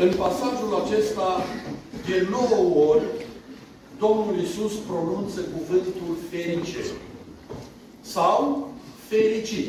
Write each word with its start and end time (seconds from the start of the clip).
În 0.00 0.12
pasajul 0.16 0.82
acesta, 0.84 1.44
de 2.06 2.26
nouă 2.30 2.86
ori, 2.88 3.04
Domnul 3.98 4.38
Isus 4.38 4.72
pronunță 4.74 5.40
cuvântul 5.40 6.16
ferice. 6.30 6.84
Sau 8.00 8.68
fericit. 9.08 9.68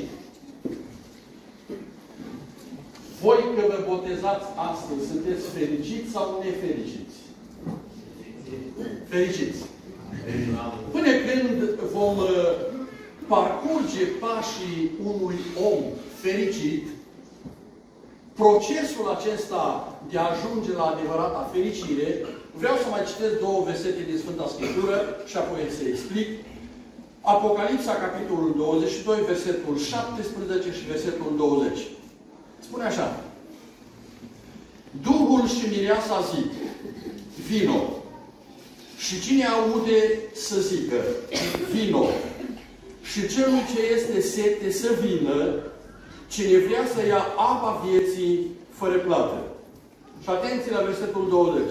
Voi 3.22 3.44
că 3.56 3.62
vă 3.68 3.86
botezați 3.90 4.46
astăzi, 4.72 5.10
sunteți 5.12 5.46
fericiți 5.58 6.12
sau 6.12 6.44
nefericiți? 6.44 7.18
Fericiți. 9.08 9.62
Până 10.92 11.12
când 11.28 11.70
vom 11.94 12.18
uh, 12.18 12.28
parcurge 13.28 14.06
pașii 14.20 14.92
unui 15.04 15.40
om 15.72 15.82
fericit, 16.22 16.88
procesul 18.34 19.10
acesta 19.18 19.91
de 20.12 20.18
a 20.18 20.30
ajunge 20.34 20.72
la 20.80 20.86
adevărata 20.94 21.50
fericire, 21.54 22.10
vreau 22.60 22.76
să 22.84 22.88
mai 22.90 23.04
citesc 23.10 23.36
două 23.40 23.60
versete 23.70 24.02
din 24.10 24.18
Sfânta 24.18 24.48
Scriptură 24.54 24.98
și 25.30 25.38
apoi 25.38 25.62
să 25.78 25.84
explic. 25.84 26.30
Apocalipsa, 27.22 27.94
capitolul 28.06 28.54
22, 28.58 29.20
versetul 29.32 29.78
17 29.78 30.72
și 30.78 30.84
versetul 30.94 31.32
20. 31.38 31.78
Spune 32.60 32.84
așa. 32.84 33.08
Duhul 35.08 35.48
și 35.48 35.64
mireasa 35.70 36.18
zic, 36.34 36.52
vino. 37.50 37.82
Și 38.98 39.22
cine 39.22 39.46
aude 39.46 40.00
să 40.34 40.60
zică, 40.60 41.00
vino. 41.74 42.06
Și 43.02 43.28
celui 43.28 43.62
ce 43.74 43.82
este 43.96 44.22
sete 44.22 44.72
să 44.72 44.90
vină, 45.02 45.54
cine 46.28 46.58
vrea 46.58 46.86
să 46.96 47.06
ia 47.08 47.24
apa 47.38 47.86
vieții 47.86 48.48
fără 48.70 48.98
plată. 48.98 49.51
Și 50.22 50.30
atenție 50.30 50.72
la 50.72 50.82
versetul 50.82 51.30
20. 51.30 51.62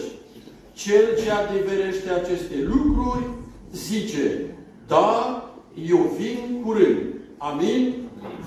Cel 0.72 1.22
ce 1.22 1.30
adeverește 1.30 2.10
aceste 2.10 2.54
lucruri 2.58 3.24
zice, 3.72 4.54
da, 4.86 5.44
eu 5.88 5.96
vin 6.18 6.62
curând. 6.64 7.06
Amin? 7.38 7.94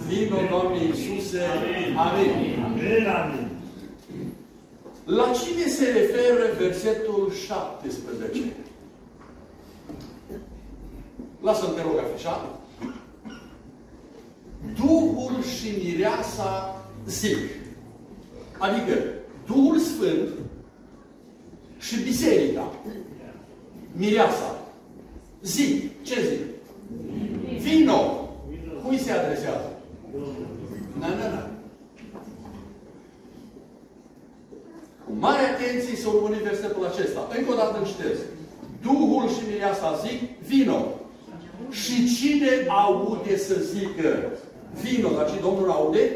Vino, 0.07 0.37
Doamne 0.49 0.83
Iisuse. 0.83 1.39
Amin. 1.97 1.97
Amin. 1.97 3.07
Amin. 3.07 3.49
La 5.05 5.31
cine 5.31 5.67
se 5.67 5.85
referă 5.85 6.53
versetul 6.59 7.31
17? 7.45 8.53
Lasă-mi 11.41 11.75
te 11.75 11.81
rog 11.81 11.97
afișat. 11.97 12.59
Duhul 14.75 15.43
și 15.43 15.73
mireasa 15.83 16.81
zic. 17.07 17.37
Adică 18.57 18.93
Duhul 19.45 19.79
Sfânt 19.79 20.29
și 21.79 22.03
Biserica. 22.03 22.71
Mireasa. 23.95 24.59
Zic. 25.41 26.03
Ce 26.03 26.15
zic? 26.29 26.41
Vino. 27.61 28.29
Cui 28.83 28.97
se 28.97 29.11
adresează? 29.11 29.71
Na, 30.99 31.07
na, 31.07 31.27
na. 31.29 31.47
Cu 35.05 35.11
mare 35.19 35.41
atenție 35.41 35.95
să 35.95 36.07
urmărim 36.07 36.43
versetul 36.43 36.85
acesta. 36.85 37.27
Încă 37.37 37.51
o 37.51 37.55
dată 37.55 37.77
îmi 37.77 37.85
citesc. 37.85 38.21
Duhul 38.81 39.29
și 39.29 39.47
mireasa 39.49 39.99
zic, 40.05 40.39
vino. 40.47 40.85
Și 41.69 42.15
cine 42.15 42.49
aude 42.67 43.37
să 43.37 43.53
zică 43.53 44.31
vino, 44.81 45.09
dar 45.09 45.31
ce 45.31 45.39
Domnul 45.41 45.69
aude? 45.69 46.11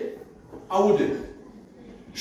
Aude. 0.67 1.09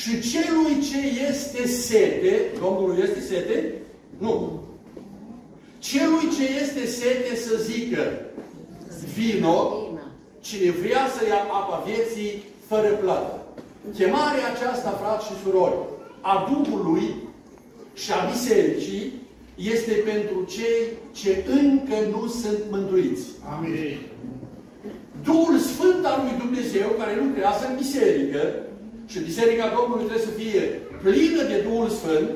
Și 0.01 0.21
celui 0.31 0.75
ce 0.91 0.99
este 1.31 1.67
sete, 1.67 2.47
Domnul 2.61 2.99
este 3.03 3.21
sete? 3.21 3.73
Nu. 4.19 4.63
Celui 5.79 6.29
ce 6.37 6.45
este 6.63 6.87
sete 6.87 7.37
să 7.37 7.57
zică 7.63 8.13
vino, 9.15 9.89
cine 10.41 10.71
vrea 10.71 11.07
să 11.19 11.27
ia 11.27 11.41
apa 11.61 11.83
vieții 11.87 12.43
fără 12.67 12.89
plată. 12.89 13.47
Chemarea 13.95 14.53
aceasta, 14.55 14.91
frați 14.91 15.27
și 15.27 15.43
surori, 15.43 15.79
a 16.21 16.35
Duhului 16.51 17.15
și 17.95 18.13
a 18.13 18.31
Bisericii 18.31 19.13
este 19.55 19.93
pentru 19.93 20.45
cei 20.57 20.83
ce 21.13 21.45
încă 21.61 21.97
nu 22.11 22.27
sunt 22.27 22.61
mântuiți. 22.71 23.27
Amin. 23.57 23.99
Duhul 25.23 25.59
Sfânt 25.59 26.05
al 26.05 26.21
lui 26.25 26.39
Dumnezeu, 26.39 26.89
care 26.99 27.23
lucrează 27.25 27.67
în 27.69 27.77
biserică, 27.77 28.41
și 29.07 29.19
biserica 29.19 29.73
Domnului 29.77 30.05
trebuie 30.05 30.27
să 30.29 30.39
fie 30.41 30.63
plină 31.03 31.43
de 31.43 31.65
Duhul 31.69 31.89
Sfânt, 31.89 32.31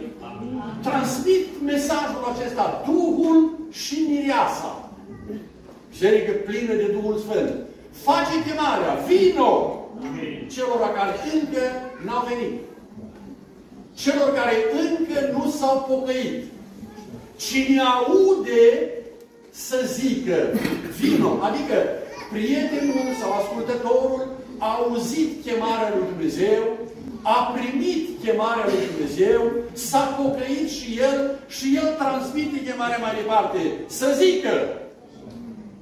transmit 0.83 1.47
mesajul 1.65 2.25
acesta, 2.33 2.83
Duhul 2.87 3.59
și 3.71 3.97
mireasa. 4.09 4.91
Biserică 5.91 6.33
plină 6.33 6.75
de 6.75 6.89
Duhul 6.97 7.17
Sfânt. 7.19 7.55
Face 7.91 8.35
chemarea, 8.47 8.95
vino 9.09 9.81
celor 10.55 10.79
care 10.95 11.15
încă 11.35 11.63
n-au 12.05 12.27
venit. 12.29 12.61
Celor 13.95 14.35
care 14.35 14.55
încă 14.85 15.19
nu 15.33 15.51
s-au 15.51 15.87
pocăit. 15.89 16.45
Cine 17.37 17.81
aude 17.81 18.91
să 19.51 19.77
zică, 19.93 20.39
vino, 21.01 21.31
adică 21.43 21.77
prietenul 22.33 23.07
sau 23.21 23.31
ascultătorul 23.33 24.40
a 24.61 24.69
auzit 24.81 25.31
chemarea 25.45 25.93
lui 25.95 26.07
Dumnezeu, 26.13 26.63
a 27.23 27.39
primit 27.57 28.05
chemarea 28.25 28.67
lui 28.71 28.83
Dumnezeu, 28.91 29.41
s-a 29.73 30.05
pocăit 30.21 30.69
și 30.79 30.89
el 31.07 31.19
și 31.57 31.67
el 31.81 31.89
transmite 32.01 32.67
chemarea 32.69 32.99
mai 33.05 33.15
departe. 33.21 33.61
Să 33.87 34.07
zică, 34.23 34.55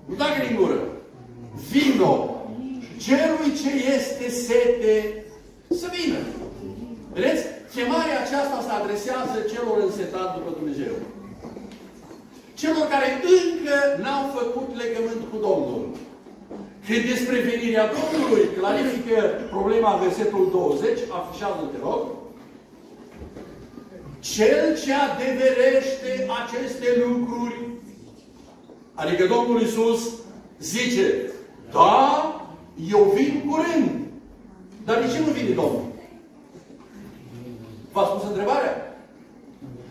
nu 0.09 0.15
dacă 0.15 0.39
din 0.47 0.56
gură, 0.61 0.81
vino, 1.71 2.12
celui 3.06 3.50
ce 3.61 3.71
este 3.97 4.27
sete, 4.47 5.25
să 5.81 5.87
vină. 5.97 6.19
Vedeți? 7.15 7.45
Chemarea 7.75 8.16
aceasta 8.25 8.59
se 8.66 8.72
adresează 8.78 9.37
celor 9.53 9.77
însetați 9.89 10.34
după 10.37 10.50
Dumnezeu. 10.59 10.95
Celor 12.60 12.84
care 12.95 13.09
încă 13.39 13.77
n-au 14.03 14.25
făcut 14.39 14.69
legământ 14.83 15.22
cu 15.31 15.37
Domnul. 15.47 15.83
Când 16.88 17.04
despre 17.04 17.38
venirea 17.41 17.91
Domnului 17.99 18.49
clarifică 18.59 19.21
problema 19.50 20.00
versetul 20.04 20.49
20, 20.53 20.99
afișează-te 21.19 21.76
rog, 21.82 22.06
cel 24.21 24.78
ce 24.82 24.93
adeverește 24.94 26.10
aceste 26.41 26.88
lucruri, 27.06 27.59
adică 28.94 29.27
Domnul 29.27 29.60
Iisus 29.60 30.00
zice, 30.60 31.15
da, 31.72 32.00
eu 32.91 33.12
vin 33.15 33.44
curând. 33.48 33.91
Dar 34.84 35.00
de 35.00 35.12
ce 35.12 35.19
nu 35.19 35.32
vine 35.32 35.54
Domnul? 35.54 35.84
V-a 37.93 38.04
spus 38.04 38.28
întrebarea? 38.28 38.97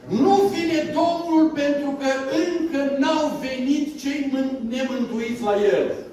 Nu 0.07 0.35
vine 0.53 0.93
Domnul 0.99 1.49
pentru 1.49 1.89
că 1.99 2.09
încă 2.47 2.97
n-au 2.99 3.31
venit 3.41 3.99
cei 3.99 4.31
nemântuiți 4.69 5.43
la 5.43 5.55
El. 5.63 6.06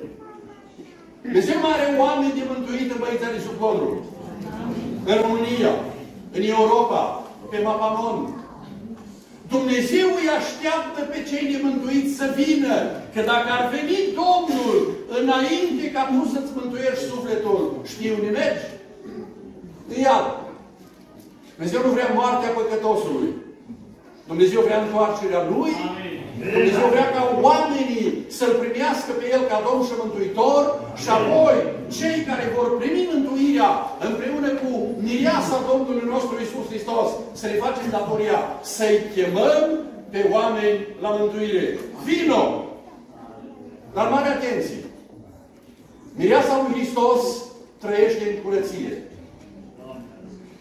Dumnezeu 1.26 1.58
mai 1.60 1.74
are 1.76 1.88
oameni 2.04 2.36
de 2.38 2.44
mântuit 2.52 2.88
în 2.92 3.00
băiețarii 3.02 3.46
sub 3.46 3.56
codru. 3.62 3.90
În 5.10 5.16
România, 5.24 5.72
în 6.36 6.42
Europa, 6.56 7.02
pe 7.50 7.58
Mapamon. 7.66 8.18
Dumnezeu 9.54 10.08
îi 10.18 10.28
așteaptă 10.38 11.00
pe 11.12 11.18
cei 11.28 11.44
nemântuiți 11.52 12.16
să 12.20 12.26
vină. 12.40 12.74
Că 13.14 13.20
dacă 13.32 13.48
ar 13.58 13.64
veni 13.74 13.98
Domnul 14.22 14.76
înainte 15.20 15.84
ca 15.94 16.02
tu 16.10 16.20
să-ți 16.32 16.56
mântuiești 16.58 17.08
sufletul, 17.10 17.60
știi 17.92 18.14
unde 18.16 18.30
mergi? 18.40 18.66
În 19.90 19.98
iad. 20.06 20.26
Dumnezeu 21.54 21.80
nu 21.86 21.90
vrea 21.96 22.14
moartea 22.18 22.56
păcătosului. 22.58 23.32
Dumnezeu 24.30 24.60
vrea 24.66 24.80
întoarcerea 24.82 25.42
Lui. 25.52 25.74
Dumnezeu 26.54 26.86
vrea 26.94 27.08
ca 27.14 27.22
oamenii 27.46 27.83
să-L 28.38 28.54
primească 28.62 29.10
pe 29.18 29.26
El 29.34 29.42
ca 29.50 29.58
Domn 29.66 29.82
și 29.86 29.94
Mântuitor 30.02 30.62
și 31.02 31.08
apoi 31.18 31.56
cei 31.98 32.18
care 32.28 32.54
vor 32.56 32.68
primi 32.80 33.08
mântuirea 33.12 33.70
împreună 34.08 34.50
cu 34.62 34.70
mireasa 35.06 35.56
Domnului 35.70 36.06
nostru 36.14 36.34
Isus 36.36 36.66
Hristos 36.72 37.08
să 37.38 37.44
le 37.46 37.62
facem 37.64 37.86
datoria 37.90 38.38
să-i 38.74 38.98
chemăm 39.14 39.64
pe 40.12 40.20
oameni 40.36 40.78
la 41.04 41.10
mântuire. 41.18 41.78
Vino! 42.04 42.42
Dar 43.94 44.06
mare 44.08 44.28
atenție! 44.28 44.82
Mireasa 46.20 46.54
lui 46.62 46.74
Hristos 46.74 47.20
trăiește 47.82 48.24
în 48.30 48.42
curăție. 48.44 48.92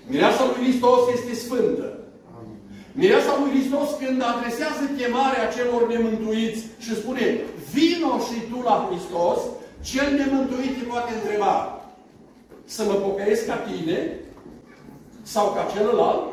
Mireasa 0.07 0.43
lui 0.45 0.63
Hristos 0.63 0.99
este 1.13 1.33
sfântă. 1.45 1.87
Mireasa 3.01 3.37
lui 3.39 3.51
Hristos 3.53 3.87
când 4.01 4.21
adresează 4.31 4.83
chemarea 4.97 5.51
celor 5.55 5.81
nemântuiți 5.87 6.61
și 6.83 6.95
spune 6.95 7.25
Vino 7.73 8.11
și 8.27 8.37
tu 8.49 8.61
la 8.69 8.87
Hristos, 8.89 9.39
cel 9.89 10.09
nemântuit 10.17 10.75
îi 10.77 10.89
poate 10.91 11.11
întreba 11.13 11.81
să 12.65 12.83
mă 12.83 12.93
pocăiesc 12.93 13.45
ca 13.45 13.57
tine 13.57 14.19
sau 15.21 15.45
ca 15.55 15.63
celălalt 15.73 16.23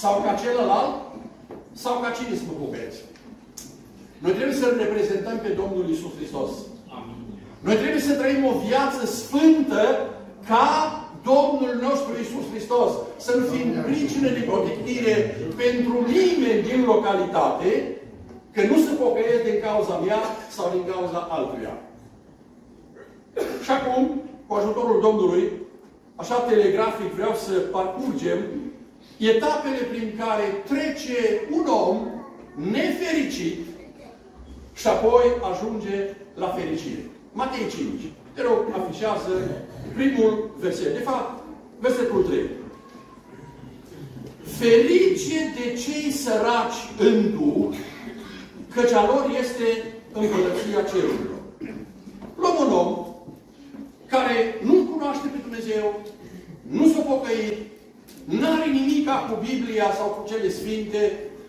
Sau 0.00 0.22
ca 0.24 0.32
celălalt? 0.42 0.94
Sau 1.72 1.94
ca 2.02 2.10
cine 2.10 2.36
să 2.36 2.42
mă 2.46 2.54
pocăiesc? 2.64 3.00
Noi 4.18 4.32
trebuie 4.32 4.56
să 4.62 4.76
reprezentăm 4.78 5.36
pe 5.42 5.48
Domnul 5.60 5.84
Isus 5.90 6.14
Hristos. 6.18 6.50
Noi 7.66 7.76
trebuie 7.76 8.00
să 8.00 8.14
trăim 8.14 8.44
o 8.44 8.58
viață 8.68 9.06
sfântă 9.06 9.82
ca 10.48 10.66
Domnul 11.30 11.74
nostru 11.88 12.12
Isus 12.24 12.46
Hristos. 12.52 12.90
Să 13.16 13.32
nu 13.38 13.44
fim 13.52 13.66
pricină 13.88 14.28
de 14.28 14.46
protectire 14.50 15.14
pentru 15.62 15.94
nimeni 16.16 16.62
din 16.68 16.80
localitate, 16.92 17.70
că 18.52 18.60
nu 18.62 18.76
se 18.76 18.92
pocăiesc 19.02 19.42
din 19.50 19.60
cauza 19.62 19.96
mea 20.06 20.22
sau 20.50 20.70
din 20.74 20.84
cauza 20.92 21.18
altuia. 21.30 21.74
Și 23.64 23.70
acum, 23.70 24.22
cu 24.46 24.54
ajutorul 24.54 25.00
Domnului, 25.00 25.52
așa 26.16 26.34
telegrafic 26.34 27.10
vreau 27.12 27.34
să 27.34 27.52
parcurgem 27.52 28.38
etapele 29.18 29.82
prin 29.90 30.14
care 30.18 30.46
trece 30.68 31.48
un 31.50 31.66
om 31.66 31.96
nefericit 32.54 33.58
și 34.74 34.86
apoi 34.86 35.24
ajunge 35.52 36.16
la 36.34 36.46
fericire. 36.46 37.10
Matei 37.32 37.66
5. 37.70 38.00
Te 38.34 38.42
rog, 38.42 38.58
afișează 38.72 39.32
primul 39.94 40.50
verset. 40.58 40.92
De 40.92 41.02
fapt, 41.02 41.42
versetul 41.78 42.22
3. 42.22 42.40
Ferice 44.44 45.52
de 45.56 45.78
cei 45.78 46.10
săraci 46.10 46.80
în 46.98 47.30
Duh, 47.30 47.74
căci 48.74 48.92
a 48.92 49.06
lor 49.06 49.24
este 49.42 49.66
împărăția 50.12 50.82
cerurilor. 50.90 51.40
Luăm 52.40 52.56
un 52.64 52.72
om 52.82 52.90
care 54.06 54.36
nu 54.68 54.74
cunoaște 54.90 55.26
pe 55.32 55.38
Dumnezeu, 55.46 55.84
nu 56.78 56.84
s-a 56.92 57.02
pocăit, 57.12 57.56
nu 58.24 58.46
are 58.54 58.68
nimic 58.70 59.08
cu 59.28 59.34
Biblia 59.48 59.88
sau 59.98 60.06
cu 60.06 60.28
cele 60.30 60.48
Sfinte, 60.58 61.02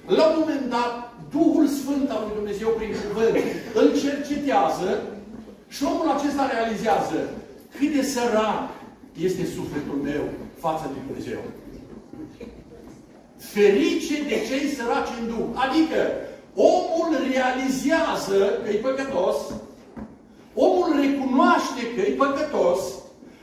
la 0.07 0.25
un 0.25 0.35
moment 0.39 0.69
dat, 0.69 1.13
Duhul 1.35 1.67
Sfânt 1.67 2.09
al 2.09 2.21
lui 2.25 2.37
Dumnezeu 2.39 2.69
prin 2.77 2.91
cuvânt 3.01 3.35
îl 3.79 3.87
cercetează 4.01 4.89
și 5.75 5.83
omul 5.83 6.09
acesta 6.09 6.51
realizează 6.53 7.19
cât 7.77 7.91
de 7.95 8.03
sărac 8.13 8.69
este 9.27 9.43
sufletul 9.55 9.97
meu 10.09 10.23
față 10.63 10.85
de 10.93 10.99
Dumnezeu. 11.05 11.41
Ferice 13.37 14.15
de 14.31 14.37
cei 14.47 14.65
săraci 14.75 15.13
în 15.19 15.27
Duh. 15.31 15.47
Adică, 15.65 15.99
omul 16.55 17.09
realizează 17.31 18.59
că 18.63 18.69
e 18.69 18.75
păcătos, 18.75 19.35
omul 20.53 20.87
recunoaște 21.01 21.81
că 21.95 22.01
e 22.01 22.13
păcătos, 22.17 22.79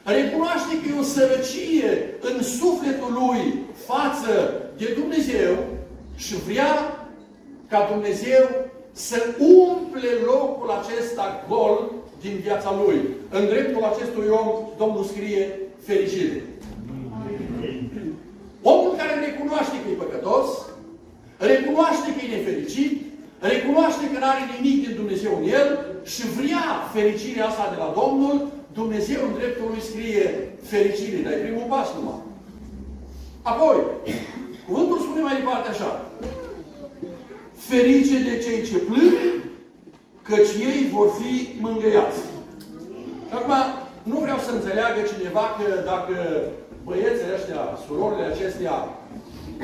recunoaște 0.04 0.80
că 0.80 0.88
e 0.88 1.00
o 1.00 1.02
sărăcie 1.02 2.14
în 2.20 2.42
sufletul 2.42 3.12
lui 3.12 3.58
față 3.86 4.62
de 4.76 4.96
Dumnezeu 4.98 5.56
și 6.16 6.34
vrea 6.34 6.74
ca 7.68 7.88
Dumnezeu 7.92 8.48
să 8.92 9.16
umple 9.38 10.08
locul 10.24 10.70
acesta 10.70 11.44
gol 11.48 11.90
din 12.20 12.38
viața 12.42 12.80
lui. 12.84 13.00
În 13.30 13.46
dreptul 13.46 13.84
acestui 13.84 14.28
om, 14.28 14.48
Domnul 14.78 15.04
scrie 15.04 15.58
fericire. 15.86 16.42
Omul 18.62 18.94
care 18.96 19.24
recunoaște 19.26 19.76
că 19.82 19.90
e 19.90 19.94
păcătos, 19.94 20.46
recunoaște 21.48 22.08
că 22.12 22.20
e 22.24 22.36
nefericit, 22.36 22.92
recunoaște 23.52 24.04
că 24.12 24.18
nu 24.18 24.28
are 24.32 24.44
nimic 24.54 24.78
din 24.86 24.94
Dumnezeu 25.00 25.32
în 25.40 25.44
el 25.58 25.68
și 26.12 26.22
vrea 26.38 26.64
fericirea 26.94 27.46
asta 27.48 27.66
de 27.72 27.78
la 27.82 27.88
Domnul, 28.00 28.36
Dumnezeu 28.80 29.20
în 29.28 29.34
dreptul 29.38 29.66
lui 29.72 29.86
scrie 29.90 30.24
fericire, 30.72 31.18
dar 31.24 31.32
e 31.32 31.46
primul 31.46 31.66
pas 31.74 31.88
numai. 31.96 32.20
Apoi, 33.42 33.76
cuvântul 34.66 34.98
spune 34.98 35.22
mai 35.22 35.36
departe 35.40 35.68
așa. 35.70 35.90
Ferice 37.68 38.16
de 38.28 38.34
cei 38.44 38.60
ce 38.68 38.76
plâng, 38.88 39.18
căci 40.22 40.52
ei 40.68 40.80
vor 40.96 41.08
fi 41.18 41.32
mângâiați. 41.60 42.20
Și 43.28 43.34
acum, 43.38 43.54
nu 44.02 44.18
vreau 44.18 44.38
să 44.38 44.50
înțeleagă 44.52 45.00
cineva 45.12 45.44
că 45.58 45.66
dacă 45.92 46.14
băieții 46.84 47.34
ăștia, 47.36 47.60
surorile 47.86 48.24
acestea, 48.24 48.74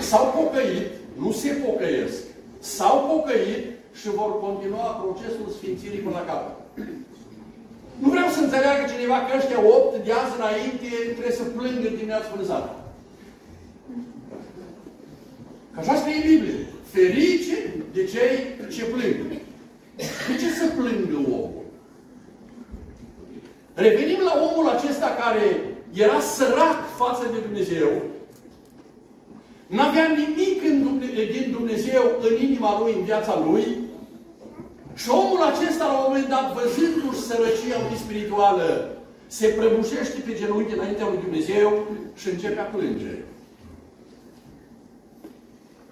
s-au 0.09 0.25
pocăit, 0.37 0.87
nu 1.23 1.33
se 1.33 1.51
pocăiesc, 1.65 2.23
s-au 2.59 2.97
pocăit 3.11 3.65
și 4.01 4.09
vor 4.19 4.41
continua 4.41 4.89
procesul 5.03 5.49
Sfințirii 5.57 6.05
până 6.05 6.17
la 6.19 6.25
capăt. 6.31 6.57
Nu 8.03 8.09
vreau 8.15 8.29
să 8.29 8.41
înțeleagă 8.41 8.83
cineva 8.93 9.19
că 9.25 9.31
ăștia 9.39 9.61
opt 9.75 10.05
de 10.05 10.13
azi 10.13 10.37
înainte 10.39 10.91
trebuie 11.17 11.41
să 11.41 11.53
plângă 11.57 11.89
dimineața 11.89 12.29
până 12.33 12.45
seara. 12.47 12.71
Că 15.73 15.79
așa 15.81 15.95
scrie 15.97 16.17
în 16.17 16.29
Biblie. 16.31 16.59
Ferice 16.93 17.59
de 17.95 18.03
cei 18.13 18.35
ce 18.75 18.85
plâng. 18.85 19.17
De 20.27 20.35
ce 20.41 20.49
să 20.61 20.67
plângă 20.77 21.17
omul? 21.17 21.65
Revenim 23.75 24.21
la 24.29 24.35
omul 24.49 24.69
acesta 24.69 25.09
care 25.23 25.45
era 25.93 26.21
sărac 26.21 26.79
față 26.97 27.25
de 27.33 27.39
Dumnezeu, 27.47 27.89
n-avea 29.67 30.07
nimic 30.07 30.65
în 30.71 30.83
Dumne 30.83 31.25
din 31.33 31.51
Dumnezeu 31.51 32.03
în 32.21 32.43
inima 32.47 32.81
lui, 32.81 32.93
în 32.99 33.05
viața 33.05 33.45
lui, 33.47 33.67
și 34.95 35.11
omul 35.11 35.43
acesta, 35.43 35.85
la 35.87 35.97
un 35.99 36.05
moment 36.07 36.29
dat, 36.29 36.47
văzându-și 36.57 37.27
sărăcia 37.29 37.79
lui 37.89 37.99
spirituală, 38.05 38.69
se 39.27 39.47
prăbușește 39.47 40.19
pe 40.27 40.33
genunchi 40.41 40.75
înaintea 40.75 41.07
lui 41.09 41.25
Dumnezeu 41.25 41.69
și 42.15 42.29
începe 42.29 42.61
a 42.61 42.63
plânge. 42.63 43.15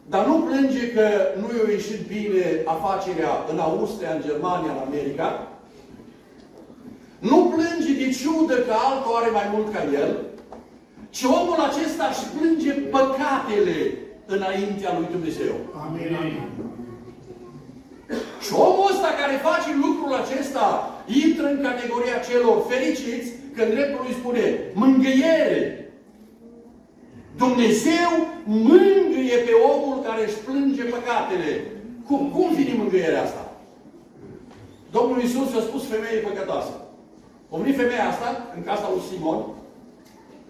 Dar 0.06 0.26
nu 0.26 0.36
plânge 0.40 0.92
că 0.92 1.06
nu 1.40 1.46
i-a 1.56 1.70
ieșit 1.70 2.00
bine 2.06 2.62
afacerea 2.64 3.32
în 3.52 3.58
Austria, 3.58 4.12
în 4.14 4.22
Germania, 4.26 4.70
în 4.72 4.82
America. 4.86 5.48
Nu 7.18 7.52
plânge 7.54 7.92
de 8.02 8.08
ciudă 8.18 8.54
că 8.54 8.72
altul 8.90 9.14
are 9.14 9.30
mai 9.30 9.48
mult 9.52 9.72
ca 9.72 9.82
el, 10.02 10.10
ci 11.16 11.22
omul 11.38 11.60
acesta 11.68 12.04
își 12.10 12.26
plânge 12.34 12.72
păcatele 12.72 13.78
înaintea 14.34 14.90
lui 14.98 15.08
Dumnezeu. 15.10 15.54
Amin. 15.84 16.12
Și 18.44 18.52
omul 18.52 18.90
ăsta 18.92 19.10
care 19.20 19.46
face 19.48 19.70
lucrul 19.84 20.12
acesta 20.22 20.66
intră 21.24 21.46
în 21.50 21.58
categoria 21.68 22.18
celor 22.28 22.56
fericiți 22.70 23.28
când 23.54 23.68
dreptul 23.74 24.00
lui 24.04 24.18
spune 24.20 24.44
mângâiere, 24.82 25.62
Dumnezeu 27.36 28.10
mângâie 28.44 29.36
pe 29.46 29.54
omul 29.72 30.02
care 30.06 30.22
își 30.24 30.42
plânge 30.46 30.82
păcatele. 30.82 31.52
Cum, 32.06 32.20
cum 32.34 32.54
vine 32.54 32.74
mângâierea 32.76 33.22
asta? 33.22 33.52
Domnul 34.90 35.20
Iisus 35.20 35.54
a 35.54 35.60
spus 35.60 35.82
femeii 35.86 36.26
păcătoasă. 36.28 36.74
A 37.50 37.56
venit 37.56 37.76
femeia 37.76 38.08
asta 38.08 38.28
în 38.56 38.62
casa 38.62 38.90
lui 38.92 39.02
Simon 39.08 39.40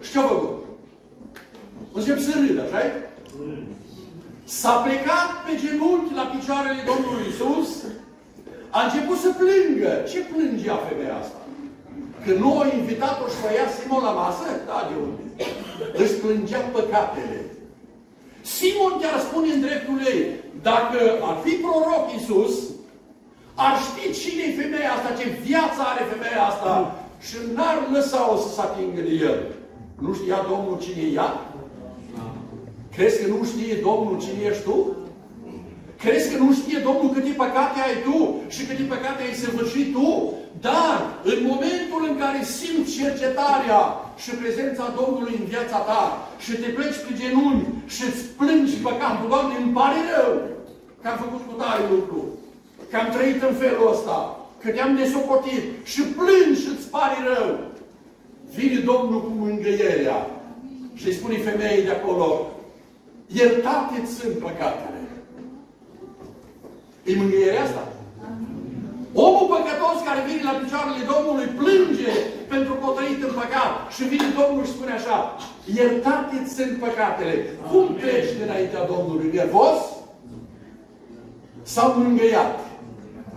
și 0.03 0.11
ce-a 0.11 0.21
făcut? 0.21 0.63
Încep 1.93 2.19
să 2.19 2.31
râdă, 2.39 2.61
așa 2.61 2.79
S-a 4.43 4.73
plecat 4.85 5.29
pe 5.45 5.51
genunchi 5.63 6.17
la 6.19 6.25
picioarele 6.33 6.81
Domnului 6.91 7.25
Iisus, 7.27 7.69
a 8.77 8.79
început 8.85 9.17
să 9.25 9.29
plângă. 9.41 9.91
Ce 10.11 10.19
plângea 10.31 10.77
femeia 10.87 11.17
asta? 11.23 11.39
Că 12.23 12.31
nu 12.41 12.49
a 12.59 12.65
invitat-o 12.79 13.25
și 13.33 13.39
ia 13.57 13.67
Simon 13.75 14.03
la 14.07 14.13
masă? 14.21 14.45
Da, 14.69 14.77
de 14.89 14.95
unde? 15.05 15.23
Își 16.01 16.15
plângea 16.21 16.61
păcatele. 16.75 17.39
Simon 18.55 18.93
chiar 19.01 19.17
spune 19.27 19.49
în 19.53 19.61
dreptul 19.65 19.99
ei, 20.13 20.21
dacă 20.69 20.99
ar 21.29 21.37
fi 21.43 21.53
proroc 21.63 22.05
Iisus, 22.13 22.53
ar 23.65 23.75
ști 23.85 24.03
cine 24.19 24.43
e 24.47 24.61
femeia 24.61 24.91
asta, 24.93 25.17
ce 25.19 25.25
viață 25.47 25.79
are 25.91 26.03
femeia 26.13 26.43
asta 26.51 26.73
și 27.25 27.35
n-ar 27.55 27.77
lăsa-o 27.91 28.35
să 28.43 28.47
se 28.53 28.61
atingă 28.61 29.01
de 29.07 29.13
el. 29.29 29.39
Nu 30.03 30.13
știa 30.13 30.39
Domnul 30.51 30.77
cine 30.83 31.01
e 31.01 31.13
ea? 31.13 31.29
Crezi 32.95 33.21
că 33.21 33.27
nu 33.33 33.39
știe 33.51 33.75
Domnul 33.89 34.17
cine 34.23 34.41
ești 34.49 34.63
tu? 34.63 34.77
Crezi 36.03 36.29
că 36.31 36.37
nu 36.43 36.53
știe 36.59 36.79
Domnul 36.87 37.13
câte 37.13 37.33
păcate 37.43 37.77
ai 37.87 37.97
tu 38.07 38.19
și 38.53 38.65
câte 38.67 38.83
păcate 38.93 39.19
ai 39.23 39.41
săvârșit 39.43 39.87
tu? 39.95 40.09
Dar, 40.67 40.97
în 41.31 41.39
momentul 41.51 42.01
în 42.09 42.15
care 42.23 42.39
simți 42.57 42.95
cercetarea 42.99 43.81
și 44.23 44.31
prezența 44.41 44.85
Domnului 44.99 45.35
în 45.39 45.45
viața 45.53 45.79
ta 45.89 46.03
și 46.43 46.51
te 46.61 46.69
pleci 46.75 47.03
pe 47.05 47.11
genunchi 47.19 47.69
și 47.93 48.01
îți 48.09 48.23
plângi 48.39 48.83
păcatul, 48.87 49.27
Doamne, 49.33 49.55
îmi 49.57 49.75
pare 49.79 49.99
rău 50.13 50.33
că 51.01 51.07
am 51.11 51.17
făcut 51.25 51.41
cu 51.47 51.53
tare 51.61 51.83
lucru, 51.95 52.21
că 52.89 52.95
am 52.97 53.09
trăit 53.15 53.39
în 53.49 53.55
felul 53.63 53.91
ăsta, 53.93 54.17
că 54.61 54.67
te-am 54.71 54.93
nesocotit 54.99 55.63
și 55.91 56.01
plângi 56.17 56.61
și 56.61 56.69
îți 56.73 56.89
pare 56.95 57.17
rău. 57.31 57.51
Vine 58.55 58.79
Domnul 58.79 59.21
cu 59.21 59.31
mângâierea 59.35 60.29
și 60.93 61.07
îi 61.07 61.13
spune 61.13 61.37
femeii 61.37 61.83
de 61.83 61.91
acolo, 61.91 62.51
iertate 63.27 63.97
sunt 64.19 64.37
păcatele. 64.37 64.99
E 67.03 67.15
mângâierea 67.15 67.63
asta? 67.63 67.83
Omul 69.13 69.47
păcătos 69.55 69.97
care 70.07 70.21
vine 70.27 70.43
la 70.49 70.59
picioarele 70.61 71.03
Domnului 71.13 71.49
plânge 71.59 72.13
pentru 72.53 72.73
că 72.73 72.83
a 72.87 72.95
trăit 72.97 73.21
în 73.27 73.33
păcat 73.41 73.73
și 73.95 74.03
vine 74.11 74.29
Domnul 74.39 74.65
și 74.65 74.75
spune 74.75 74.93
așa, 74.95 75.17
iertate 75.77 76.35
sunt 76.55 76.73
păcatele. 76.85 77.35
Cum 77.69 77.85
treci 78.01 78.37
dinaintea 78.39 78.89
Domnului? 78.93 79.31
Nervos? 79.33 79.79
Sau 81.63 81.87
mângâiat? 81.97 82.59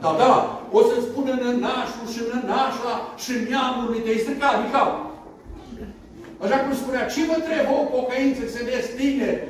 Da, 0.01 0.11
da, 0.19 0.33
o 0.71 0.81
să 0.81 0.97
spună 1.01 1.33
nănașul 1.43 2.07
și 2.13 2.21
nănașa 2.31 2.95
și 3.23 3.33
neamul 3.51 3.87
lui 3.91 4.01
te-ai 4.05 4.25
stricat 4.25 4.55
din 4.61 4.71
cap. 4.71 5.08
Așa 6.45 6.57
cum 6.59 6.75
spunea, 6.75 7.07
ce 7.15 7.21
vă 7.31 7.37
trebuie 7.47 7.77
o 7.81 7.83
pocăință 7.97 8.43
să 8.55 8.61
ne 8.63 8.77
tineri? 8.99 9.43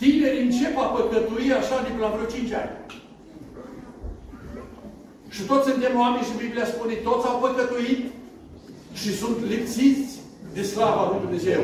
Tineri 0.00 0.42
încep 0.42 0.74
a 0.78 0.86
păcătui 0.96 1.52
așa 1.60 1.76
de 1.84 1.90
la 2.00 2.08
vreo 2.14 2.26
5 2.26 2.52
ani. 2.62 2.74
Și 5.34 5.42
toți 5.50 5.68
suntem 5.68 5.94
oameni 6.02 6.28
și 6.28 6.40
Biblia 6.44 6.66
spune, 6.66 6.94
toți 7.08 7.26
au 7.26 7.36
păcătuit 7.44 8.02
și 9.00 9.10
sunt 9.20 9.38
lipsiți 9.52 10.12
de 10.54 10.62
slava 10.62 11.08
lui 11.10 11.20
Dumnezeu. 11.24 11.62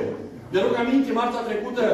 De 0.53 0.59
rog 0.61 0.75
aminte, 0.75 1.13
marța 1.13 1.41
trecută, 1.49 1.85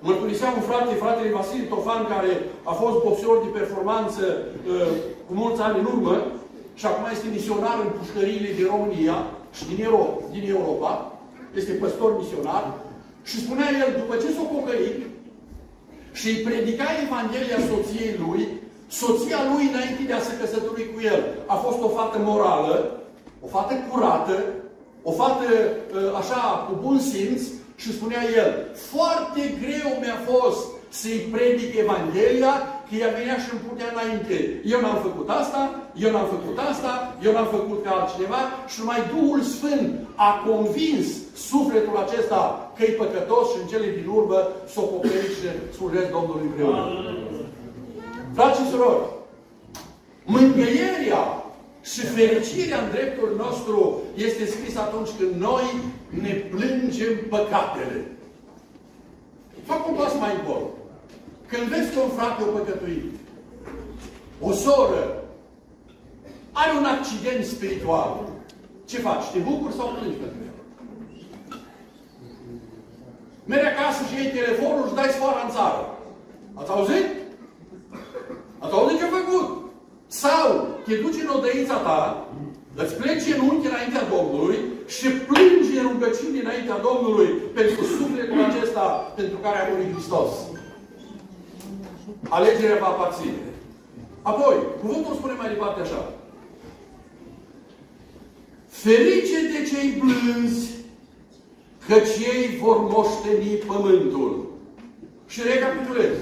mărturisea 0.00 0.54
un 0.56 0.62
frate, 0.68 0.94
fratele 0.94 1.36
Vasile 1.38 1.70
Tofan, 1.72 2.02
care 2.12 2.32
a 2.70 2.72
fost 2.82 2.96
boxer 3.04 3.36
de 3.44 3.58
performanță 3.58 4.22
uh, 4.36 4.90
cu 5.26 5.32
mulți 5.42 5.60
ani 5.60 5.78
în 5.78 5.84
urmă 5.84 6.14
și 6.78 6.86
acum 6.86 7.06
este 7.12 7.28
misionar 7.36 7.76
în 7.84 7.90
pușcăriile 7.98 8.50
din 8.58 8.66
România 8.74 9.16
și 9.56 9.64
din 9.70 9.84
Europa, 9.84 10.22
din 10.34 10.44
Europa. 10.56 10.92
Este 11.60 11.72
păstor 11.72 12.10
misionar. 12.20 12.64
Și 13.28 13.36
spunea 13.44 13.68
el, 13.82 13.90
după 14.00 14.14
ce 14.22 14.28
s-a 14.36 14.46
pocăit 14.56 14.98
și 16.18 16.26
îi 16.28 16.42
predica 16.46 16.86
Evanghelia 17.04 17.60
soției 17.70 18.12
lui, 18.24 18.42
soția 19.00 19.40
lui, 19.50 19.64
înainte 19.72 20.02
de 20.06 20.12
a 20.12 20.26
se 20.26 20.38
căsători 20.40 20.92
cu 20.92 20.98
el, 21.12 21.20
a 21.46 21.54
fost 21.54 21.78
o 21.82 21.88
fată 21.88 22.18
morală, 22.28 22.76
o 23.44 23.46
fată 23.54 23.74
curată, 23.88 24.36
o 25.02 25.12
fată 25.12 25.46
ă, 25.96 26.16
așa 26.20 26.40
cu 26.66 26.72
bun 26.84 26.98
simț 27.10 27.42
și 27.76 27.92
spunea 27.92 28.22
el, 28.40 28.50
foarte 28.90 29.40
greu 29.62 29.90
mi-a 30.00 30.18
fost 30.30 30.60
să-i 30.88 31.28
predic 31.32 31.70
Evanghelia, 31.78 32.54
că 32.88 32.94
ea 32.94 33.10
venea 33.18 33.38
și 33.42 33.48
îmi 33.50 33.64
punea 33.66 33.88
înainte. 33.92 34.38
Eu 34.72 34.80
n-am 34.80 35.00
făcut 35.06 35.28
asta, 35.40 35.60
eu 36.04 36.10
n-am 36.12 36.28
făcut 36.34 36.58
asta, 36.70 36.92
eu 37.24 37.32
n-am 37.32 37.50
făcut 37.56 37.78
ca 37.84 37.90
altcineva 37.90 38.40
și 38.70 38.76
numai 38.80 39.00
Duhul 39.14 39.40
Sfânt 39.54 39.88
a 40.28 40.30
convins 40.48 41.06
sufletul 41.50 41.96
acesta 42.04 42.40
că 42.76 42.82
e 42.84 43.00
păcătos 43.02 43.44
și 43.50 43.58
în 43.60 43.66
cele 43.72 43.88
din 43.98 44.08
urmă 44.18 44.38
s-o 44.72 44.82
pocăit 44.92 45.32
și 45.38 45.48
slujesc 45.76 46.10
Domnului 46.16 46.46
împreună. 46.48 46.82
Frați 48.36 48.58
și 48.58 48.70
surori, 48.70 49.04
mângâierea 50.34 51.24
și 51.92 52.00
fericirea 52.00 52.80
în 52.80 52.90
dreptul 52.90 53.30
nostru 53.44 54.02
este 54.14 54.44
scris 54.46 54.76
atunci 54.76 55.08
când 55.18 55.32
noi 55.48 55.66
ne 56.24 56.32
plângem 56.52 57.14
păcatele. 57.28 57.98
Fac 59.64 59.88
un 59.88 59.94
pas 59.94 60.12
mai 60.18 60.32
încolo. 60.38 60.66
Când 61.50 61.62
vezi 61.62 61.92
că 61.92 62.00
un 62.00 62.10
frate 62.18 62.42
o 62.42 62.46
păcătuit, 62.46 63.12
o 64.40 64.52
soră, 64.52 65.22
are 66.52 66.72
un 66.78 66.84
accident 66.84 67.44
spiritual, 67.44 68.28
ce 68.84 68.98
faci? 68.98 69.30
Te 69.32 69.38
bucuri 69.38 69.74
sau 69.74 69.86
plângi 69.88 70.16
pentru 70.16 70.40
el? 70.48 70.56
Mergi 73.44 73.66
acasă 73.66 74.00
și 74.08 74.14
iei 74.14 74.36
telefonul 74.38 74.88
și 74.88 74.94
dai 74.94 75.14
sfoara 75.16 75.42
în 75.44 75.52
țară. 75.56 75.82
Ați 76.54 76.70
auzit? 76.70 77.06
Ați 78.58 78.74
auzit 78.74 78.98
ce 78.98 79.04
a 79.04 79.16
făcut? 79.20 79.46
Sau 80.06 80.48
te 80.86 80.94
duci 80.94 81.22
în 81.22 81.30
odăița 81.36 81.76
ta, 81.86 82.28
îți 82.74 82.94
pleci 82.94 83.32
în 83.34 83.40
unchi 83.48 83.66
înaintea 83.70 84.04
Domnului 84.14 84.58
și 84.86 85.08
plângi 85.28 85.78
în 85.78 85.86
rugăciune 85.92 86.38
înaintea 86.40 86.78
Domnului 86.88 87.28
pentru 87.58 87.84
sufletul 87.98 88.44
acesta 88.44 89.12
pentru 89.18 89.38
care 89.44 89.58
a 89.58 89.68
murit 89.70 89.92
Hristos. 89.92 90.30
Alegerea 92.28 92.78
va 92.78 92.86
aparține. 92.86 93.42
Apoi, 94.22 94.56
cuvântul 94.80 95.14
spune 95.14 95.32
mai 95.32 95.48
departe 95.48 95.80
așa. 95.80 96.12
Ferice 98.68 99.40
de 99.52 99.68
cei 99.68 100.02
blânzi, 100.02 100.70
căci 101.86 102.16
ei 102.18 102.58
vor 102.58 102.78
moșteni 102.80 103.62
pământul. 103.66 104.46
Și 105.26 105.42
recapitulez. 105.42 106.16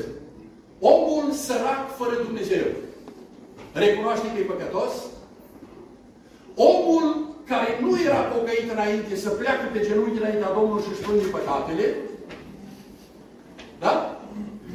Omul 0.81 1.33
sărac 1.33 1.97
fără 1.97 2.15
Dumnezeu 2.25 2.65
recunoaște 3.83 4.27
că 4.27 4.39
e 4.39 4.53
păcătos, 4.53 4.93
omul 6.55 7.07
care 7.51 7.79
nu 7.81 7.91
era 8.07 8.21
pocăit 8.35 8.71
înainte 8.73 9.17
să 9.17 9.29
pleacă 9.29 9.65
pe 9.73 9.81
genunchi 9.87 10.21
înaintea 10.21 10.53
Domnului 10.53 10.83
și 10.83 10.93
își 10.93 11.05
plânge 11.07 11.27
păcatele, 11.27 11.87
da? 13.79 13.95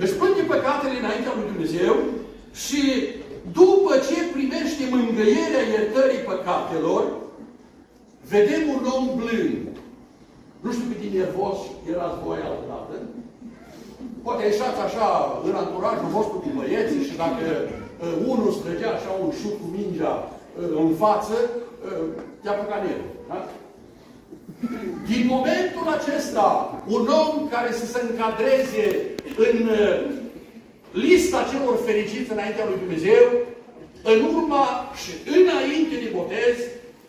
Își 0.04 0.14
plânge 0.14 0.44
păcatele 0.44 0.98
înaintea 1.12 1.38
lui 1.38 1.52
Dumnezeu 1.52 1.96
și 2.64 2.82
după 3.60 3.92
ce 4.08 4.18
primește 4.36 4.84
mângâierea 4.96 5.70
iertării 5.74 6.28
păcatelor, 6.32 7.04
vedem 8.34 8.64
un 8.76 8.84
om 8.96 9.06
blând. 9.20 9.66
Nu 10.64 10.70
știu 10.72 10.86
cât 10.90 11.00
de 11.02 11.18
nervos 11.18 11.58
erați 11.92 12.22
voi 12.26 12.40
altădată. 12.50 12.96
Poate 14.26 14.42
ieșați 14.46 14.80
așa 14.88 15.08
în 15.48 15.56
anturajul 15.64 16.10
vostru 16.18 16.38
cu 16.44 16.50
băieții 16.58 17.08
și 17.10 17.16
dacă 17.24 17.46
uh, 17.60 18.14
unul 18.32 18.52
străgea 18.60 18.90
așa 18.94 19.12
un 19.24 19.32
șut 19.40 19.56
cu 19.62 19.68
mingea 19.78 20.14
uh, 20.24 20.70
în 20.84 20.90
față, 21.04 21.38
uh, 21.50 22.06
te-a 22.42 22.52
apucat 22.52 22.82
Da? 23.30 23.40
Din 25.12 25.24
momentul 25.36 25.86
acesta, 25.98 26.48
un 26.96 27.04
om 27.24 27.34
care 27.54 27.72
să 27.80 27.86
se 27.86 28.00
încadreze 28.10 28.86
în 29.48 29.58
uh, 29.68 30.22
lista 30.92 31.48
celor 31.52 31.76
fericiți 31.86 32.32
înaintea 32.32 32.66
lui 32.66 32.82
Dumnezeu, 32.84 33.26
în 34.04 34.20
urma 34.36 34.66
și 35.02 35.12
înainte 35.38 35.96
de 36.04 36.10
botez, 36.18 36.56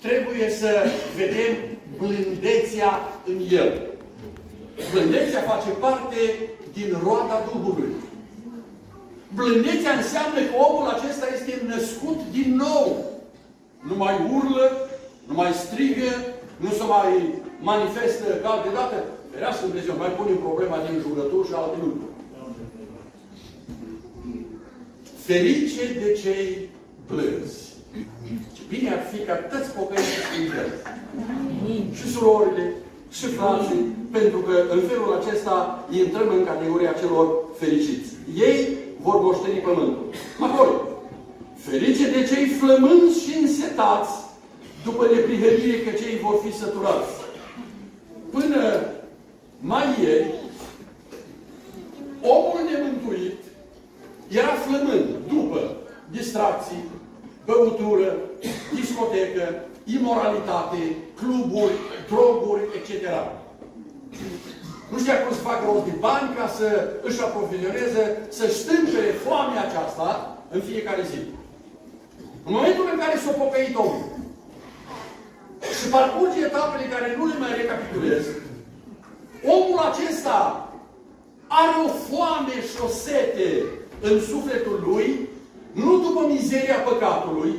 trebuie 0.05 0.51
să 0.61 0.71
vedem 1.17 1.53
blândețea 1.99 2.93
în 3.31 3.39
el. 3.51 3.71
Blândețea 4.93 5.41
face 5.41 5.71
parte 5.85 6.21
din 6.73 6.89
roada 7.05 7.39
Duhului. 7.53 7.93
Blândețea 9.35 9.93
înseamnă 9.97 10.39
că 10.41 10.55
omul 10.67 10.87
acesta 10.89 11.27
este 11.37 11.53
născut 11.67 12.19
din 12.37 12.49
nou. 12.57 12.87
Nu 13.89 13.95
mai 14.05 14.15
urlă, 14.37 14.67
nu 15.29 15.35
mai 15.35 15.53
strigă, 15.53 16.11
nu 16.57 16.71
se 16.79 16.85
mai 16.97 17.11
manifestă 17.61 18.27
ca 18.43 18.49
alte 18.49 18.71
dată. 18.79 18.97
Ferească 19.33 19.67
Dumnezeu, 19.67 19.95
mai 19.97 20.13
pune 20.19 20.35
problema 20.47 20.79
din 20.87 20.97
jurături 21.05 21.49
și 21.49 21.55
alte 21.57 21.77
lucruri. 21.85 22.12
Ferice 25.33 25.85
de 26.03 26.13
cei 26.23 26.69
blânzi. 27.09 27.61
Ce 28.55 28.63
bine 28.69 28.91
ar 28.91 29.03
fi 29.13 29.19
ca 29.19 29.35
toți 29.35 29.71
pocăiți 29.77 30.15
să 30.15 30.23
Și 31.99 32.07
surorile, 32.13 32.73
și 33.11 33.27
frații, 33.27 33.83
pentru 34.11 34.39
că 34.39 34.55
în 34.75 34.81
felul 34.89 35.21
acesta 35.21 35.87
intrăm 36.03 36.29
în 36.29 36.45
categoria 36.45 36.93
celor 37.01 37.27
fericiți. 37.59 38.09
Ei 38.49 38.59
vor 39.03 39.21
moșteni 39.21 39.67
pământul. 39.67 40.07
Apoi, 40.41 40.71
ferice 41.57 42.11
de 42.11 42.21
cei 42.31 42.47
flămânzi 42.47 43.23
și 43.25 43.39
însetați 43.43 44.13
după 44.85 45.03
neprihănire 45.13 45.79
că 45.85 45.91
cei 46.01 46.19
vor 46.23 46.37
fi 46.45 46.59
săturați. 46.59 47.13
Până 48.31 48.63
mai 49.61 49.87
ieri, 50.03 50.35
omul 52.21 52.61
nemântuit 52.71 53.43
era 54.41 54.55
flămând 54.65 55.09
după 55.29 55.77
distracții, 56.11 56.85
băutură, 57.45 58.17
discotecă, 58.75 59.65
imoralitate, 59.85 60.97
cluburi, 61.21 61.77
droguri, 62.11 62.63
etc. 62.79 63.05
Nu 64.91 64.99
știa 64.99 65.23
cum 65.23 65.35
să 65.37 65.43
facă 65.51 65.63
rost 65.65 65.85
de 65.85 65.97
bani 65.99 66.35
ca 66.39 66.47
să 66.59 66.69
își 67.03 67.23
aprovizioneze, 67.23 68.03
să 68.29 68.45
stâmpere 68.49 69.11
foamea 69.27 69.63
aceasta 69.65 70.39
în 70.51 70.61
fiecare 70.61 71.03
zi. 71.11 71.21
În 72.47 72.53
momentul 72.57 72.89
în 72.93 72.99
care 72.99 73.19
s-a 73.19 73.31
pocăit 73.31 73.77
omul 73.77 74.05
și 75.79 75.89
parcurge 75.89 76.41
etapele 76.45 76.93
care 76.95 77.17
nu 77.19 77.27
le 77.27 77.39
mai 77.39 77.53
recapitulez, 77.57 78.25
omul 79.57 79.79
acesta 79.79 80.69
are 81.47 81.73
o 81.87 81.89
foame 81.89 82.57
și 82.71 82.77
o 82.85 82.89
sete 82.89 83.49
în 84.01 84.21
sufletul 84.21 84.85
lui, 84.89 85.29
nu 85.73 85.99
după 85.99 86.27
mizeria 86.27 86.79
păcatului, 86.89 87.55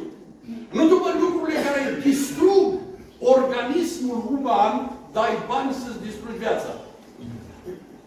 nu 0.77 0.83
după 0.93 1.09
lucrurile 1.23 1.59
care 1.67 1.81
distrug 2.07 2.65
organismul 3.33 4.19
uman, 4.35 4.73
dai 5.17 5.33
bani 5.49 5.73
să-ți 5.81 6.03
distrugi 6.07 6.43
viața. 6.45 6.71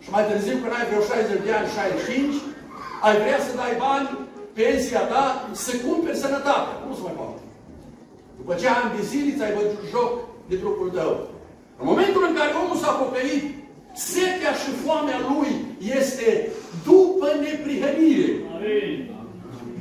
Și 0.02 0.08
mai 0.14 0.24
târziu, 0.28 0.56
când 0.60 0.74
ai 0.76 0.88
vreo 0.88 1.02
60 1.02 1.46
de 1.46 1.52
ani, 1.58 1.68
65, 1.68 2.34
ai 3.06 3.14
vrea 3.22 3.40
să 3.46 3.52
dai 3.60 3.74
bani, 3.86 4.08
pensia 4.58 5.02
ta, 5.12 5.24
să 5.64 5.72
cumperi 5.84 6.22
sănătate. 6.24 6.70
Cum 6.82 6.92
să 6.96 7.02
mai 7.04 7.16
poate? 7.20 7.40
După 8.38 8.52
ce 8.60 8.66
ani 8.68 8.94
de 8.96 9.02
zile 9.10 9.36
ți-ai 9.36 9.56
bătut 9.58 9.82
joc 9.94 10.12
de 10.50 10.56
trupul 10.62 10.90
tău. 10.98 11.12
În 11.80 11.86
momentul 11.90 12.22
în 12.28 12.34
care 12.38 12.50
omul 12.62 12.78
s-a 12.82 12.92
pocăit, 13.02 13.44
setea 14.12 14.52
și 14.62 14.70
foamea 14.84 15.18
lui 15.30 15.50
este 15.98 16.28
după 16.88 17.26
neprihănire. 17.42 18.30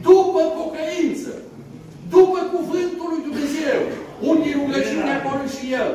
După 0.08 0.42
pocăință. 0.60 1.34
După 2.10 2.40
cuvântul 2.54 3.08
lui 3.12 3.22
Dumnezeu. 3.28 3.80
Unde 4.30 4.46
e 4.50 4.62
rugăciunea 4.64 5.16
acolo 5.20 5.44
și 5.56 5.66
El. 5.82 5.90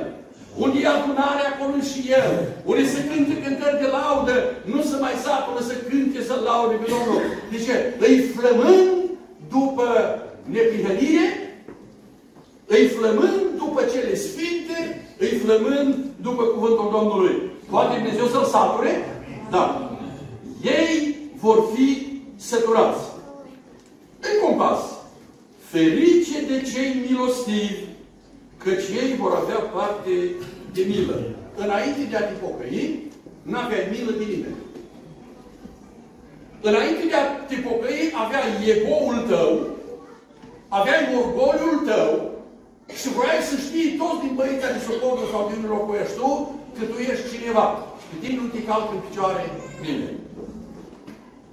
Unde 0.62 0.78
e 0.80 0.86
adunarea 0.86 1.48
acolo 1.52 1.76
și 1.90 2.00
El. 2.18 2.30
Unde 2.70 2.84
se 2.92 3.00
cântă 3.08 3.34
cântări 3.44 3.80
de 3.82 3.88
laudă, 3.96 4.36
nu 4.72 4.80
se 4.82 4.96
mai 5.04 5.16
sa 5.24 5.34
până 5.46 5.60
să 5.70 5.74
cânte 5.88 6.20
să 6.28 6.34
laude 6.48 6.74
pe 6.80 6.86
Domnul. 6.94 7.20
De 7.50 7.58
ce? 7.64 7.74
Îi 8.06 8.16
flămând 8.34 8.92
după 9.56 9.86
neprihănire, 10.54 11.28
îi 12.66 12.86
flămând 12.96 13.40
după 13.56 13.80
cele 13.92 14.14
sfinte, 14.14 14.78
îi 15.18 15.34
flămând 15.42 15.94
după 16.26 16.42
cuvântul 16.42 16.88
Domnului. 16.96 17.34
Poate 17.70 17.96
Dumnezeu 17.96 18.26
să-l 18.26 18.44
sature? 18.44 18.92
Da. 19.50 19.64
Ei 20.62 21.16
vor 21.40 21.58
fi 21.74 21.86
săturați. 22.36 23.04
În 24.20 24.48
compas. 24.48 24.78
Ferice 25.70 26.38
de 26.50 26.56
cei 26.70 26.90
milostivi, 27.08 27.84
căci 28.62 28.88
ei 29.02 29.16
vor 29.20 29.32
avea 29.42 29.60
parte 29.76 30.14
de 30.72 30.82
milă. 30.88 31.18
Înainte 31.56 32.02
de 32.10 32.16
a 32.16 32.22
te 32.28 32.34
pocăi, 32.44 33.02
nu 33.42 33.58
aveai 33.58 33.88
milă 33.90 34.10
de 34.10 34.24
nimeni. 34.32 34.60
Înainte 36.68 37.02
de 37.10 37.14
a 37.14 37.24
te 37.48 37.56
pocăi, 37.66 38.12
aveai 38.22 38.50
egoul 38.74 39.18
tău, 39.32 39.52
aveai 40.68 41.02
orgoliul 41.20 41.78
tău 41.90 42.12
și 42.98 43.08
voiai 43.16 43.48
să 43.50 43.56
știi 43.66 43.96
toți 44.00 44.22
din 44.24 44.32
băița 44.38 44.68
de 44.72 44.80
socodă 44.88 45.22
sau 45.32 45.42
din 45.52 45.62
locuiești 45.74 46.16
tu 46.18 46.30
că 46.76 46.82
tu 46.90 46.96
ești 47.10 47.30
cineva. 47.32 47.66
Pe 48.08 48.16
tine 48.20 48.36
nu 48.40 48.46
te 48.54 48.60
calcă 48.68 48.92
în 48.94 49.02
picioare 49.06 49.42
nimeni. 49.84 50.18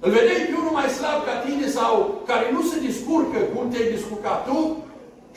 Îl 0.04 0.10
vedeai 0.16 0.46
pe 0.48 0.54
unul 0.60 0.78
mai 0.78 0.88
slab 0.98 1.18
ca 1.26 1.34
tine 1.44 1.66
sau 1.78 1.92
care 2.30 2.46
nu 2.56 2.62
se 2.70 2.76
descurcă 2.86 3.38
cum 3.52 3.64
te-ai 3.70 3.92
descurcat 3.94 4.40
tu 4.48 4.58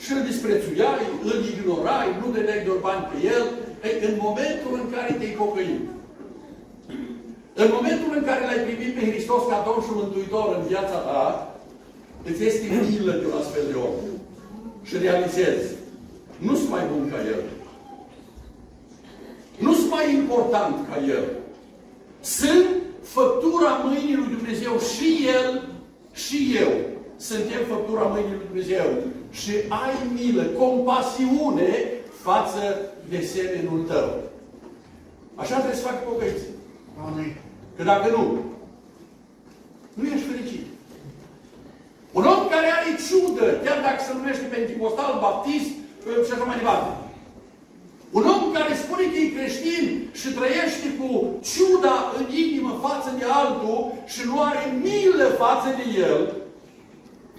și 0.02 0.10
îl 0.12 0.22
disprețuiai, 0.30 1.04
îl 1.30 1.38
ignorai, 1.52 2.08
nu 2.20 2.26
dădeai 2.34 2.64
doar 2.66 2.80
bani 2.86 3.08
pe 3.10 3.16
el, 3.34 3.44
Ei, 3.86 3.96
în 4.08 4.14
momentul 4.26 4.72
în 4.82 4.86
care 4.94 5.12
te-ai 5.12 5.38
pocăit, 5.42 5.80
în 7.54 7.68
momentul 7.76 8.12
în 8.16 8.24
care 8.24 8.42
l-ai 8.44 8.64
primit 8.66 8.94
pe 8.94 9.10
Hristos 9.10 9.42
ca 9.48 9.62
Domn 9.66 9.82
și 9.82 9.92
Mântuitor 9.94 10.56
în 10.58 10.66
viața 10.66 10.98
ta, 11.08 11.56
îți 12.28 12.44
este 12.44 12.66
milă 12.88 13.12
de 13.12 13.26
un 13.26 13.38
astfel 13.40 13.62
de 13.70 13.76
om. 13.88 13.94
Și 14.82 14.96
realizezi, 14.96 15.66
nu 16.38 16.54
sunt 16.56 16.70
mai 16.70 16.84
bun 16.92 17.10
ca 17.10 17.18
el. 17.34 17.42
Nu 19.58 19.74
sunt 19.74 19.90
mai 19.90 20.14
important 20.14 20.74
ca 20.88 20.96
el. 21.08 21.24
Sunt 22.20 22.66
făptura 23.16 23.70
mâinii 23.84 24.16
lui 24.20 24.34
Dumnezeu 24.36 24.78
și 24.92 25.08
el 25.36 25.68
și 26.12 26.56
eu. 26.62 26.72
Suntem 27.16 27.62
făptura 27.68 28.02
mâinii 28.02 28.30
lui 28.30 28.46
Dumnezeu. 28.46 28.86
Și 29.30 29.52
ai 29.68 29.94
milă, 30.14 30.42
compasiune 30.42 31.70
față 32.22 32.62
de 33.08 33.20
semenul 33.20 33.80
tău. 33.90 34.08
Așa 35.34 35.54
trebuie 35.54 35.80
să 35.80 35.86
facă 35.86 36.00
pocăiți. 36.08 36.44
Amin. 37.06 37.36
Că 37.76 37.82
dacă 37.82 38.06
nu, 38.10 38.22
nu 39.94 40.04
ești 40.04 40.30
fericit. 40.30 40.64
Un 42.12 42.24
om 42.24 42.48
care 42.54 42.68
are 42.78 42.90
ciudă, 43.06 43.46
chiar 43.64 43.78
dacă 43.86 43.98
se 44.02 44.12
numește 44.12 44.44
pentecostal, 44.54 45.18
baptist 45.20 45.70
și 46.26 46.32
așa 46.32 46.44
mai 46.44 46.56
departe. 46.56 47.01
Un 48.18 48.24
om 48.34 48.42
care 48.52 48.74
spune 48.74 49.04
că 49.12 49.18
e 49.18 49.36
creștin 49.36 49.84
și 50.20 50.28
trăiește 50.38 50.88
cu 50.98 51.08
ciuda 51.50 51.96
în 52.18 52.24
inimă 52.44 52.72
față 52.86 53.10
de 53.18 53.24
altul 53.40 53.80
și 54.12 54.20
nu 54.28 54.36
are 54.48 54.64
milă 54.84 55.26
față 55.44 55.68
de 55.78 55.84
el, 56.08 56.20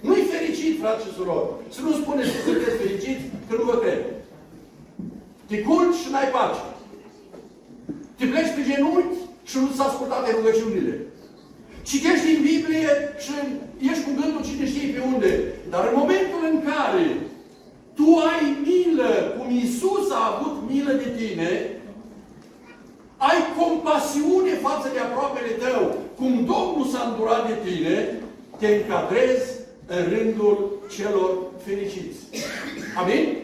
nu-i 0.06 0.30
fericit, 0.32 0.74
frate 0.80 1.02
și 1.04 1.16
surori. 1.16 1.50
Să 1.74 1.80
nu 1.82 1.92
spuneți 1.92 2.32
că 2.32 2.38
sunteți 2.46 2.80
fericiți, 2.82 3.24
că 3.48 3.52
nu 3.58 3.64
vă 3.70 3.76
cred. 3.82 4.02
Te 5.48 5.56
culci 5.66 6.00
și 6.02 6.10
n-ai 6.12 6.28
pace. 6.36 6.64
Te 8.18 8.24
pleci 8.30 8.54
pe 8.54 8.62
genunchi 8.68 9.18
și 9.50 9.56
nu 9.58 9.68
ți-a 9.74 9.84
ascultat 9.88 10.20
de 10.24 10.30
rugăciunile. 10.36 10.94
Citești 11.88 12.26
din 12.30 12.40
Biblie 12.48 12.90
și 13.24 13.32
ești 13.90 14.04
cu 14.04 14.12
gândul 14.18 14.46
cine 14.48 14.66
știe 14.66 14.88
pe 14.94 15.00
unde. 15.12 15.30
Dar 15.72 15.82
în 15.88 15.94
momentul 16.00 16.42
în 16.50 16.56
care 16.68 17.04
tu 17.94 18.16
ai 18.16 18.56
milă, 18.66 19.34
cum 19.38 19.50
Iisus 19.50 20.10
a 20.10 20.36
avut 20.36 20.70
milă 20.70 20.92
de 20.92 21.14
tine, 21.16 21.70
ai 23.16 23.40
compasiune 23.58 24.54
față 24.54 24.88
de 24.92 24.98
aproapele 24.98 25.48
tău, 25.48 25.96
cum 26.16 26.32
Domnul 26.34 26.86
s-a 26.92 27.08
îndurat 27.08 27.46
de 27.46 27.70
tine, 27.70 28.18
te 28.58 28.66
încadrezi 28.66 29.50
în 29.86 30.16
rândul 30.16 30.78
celor 30.96 31.30
fericiți. 31.64 32.18
Amin? 32.96 33.36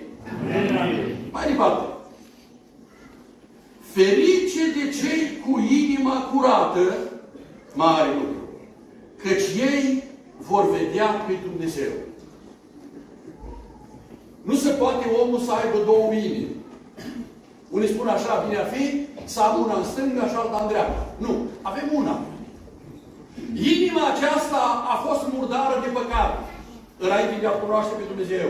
Amin. 0.80 1.16
Mai 1.30 1.46
departe. 1.46 1.84
Ferice 3.92 4.62
de 4.74 4.90
cei 4.90 5.38
cu 5.44 5.58
inima 5.58 6.20
curată, 6.20 6.98
mare 7.74 8.08
lucru, 8.14 8.48
căci 9.16 9.60
ei 9.72 10.02
vor 10.38 10.70
vedea 10.70 11.06
pe 11.06 11.32
Dumnezeu. 11.48 11.90
Nu 14.50 14.56
se 14.56 14.70
poate 14.82 15.04
omul 15.22 15.40
să 15.46 15.52
aibă 15.52 15.78
două 15.90 16.06
inimi. 16.12 16.54
Unii 17.76 17.92
spun 17.94 18.08
așa, 18.08 18.32
bine 18.44 18.58
a 18.60 18.72
fi, 18.74 18.84
să 19.34 19.40
am 19.40 19.54
una 19.64 19.76
în 19.78 19.86
stânga 19.90 20.24
și 20.30 20.36
alta 20.38 20.58
în 20.62 20.68
dreapta. 20.72 21.02
Nu, 21.24 21.32
avem 21.70 21.88
una. 22.00 22.16
Inima 23.74 24.02
aceasta 24.08 24.60
a 24.94 24.96
fost 25.06 25.22
murdară 25.34 25.76
de 25.84 25.90
păcat 25.98 26.32
înainte 27.04 27.36
de 27.40 27.46
a 27.48 27.60
cunoaște 27.60 27.94
pe 27.96 28.10
Dumnezeu. 28.10 28.48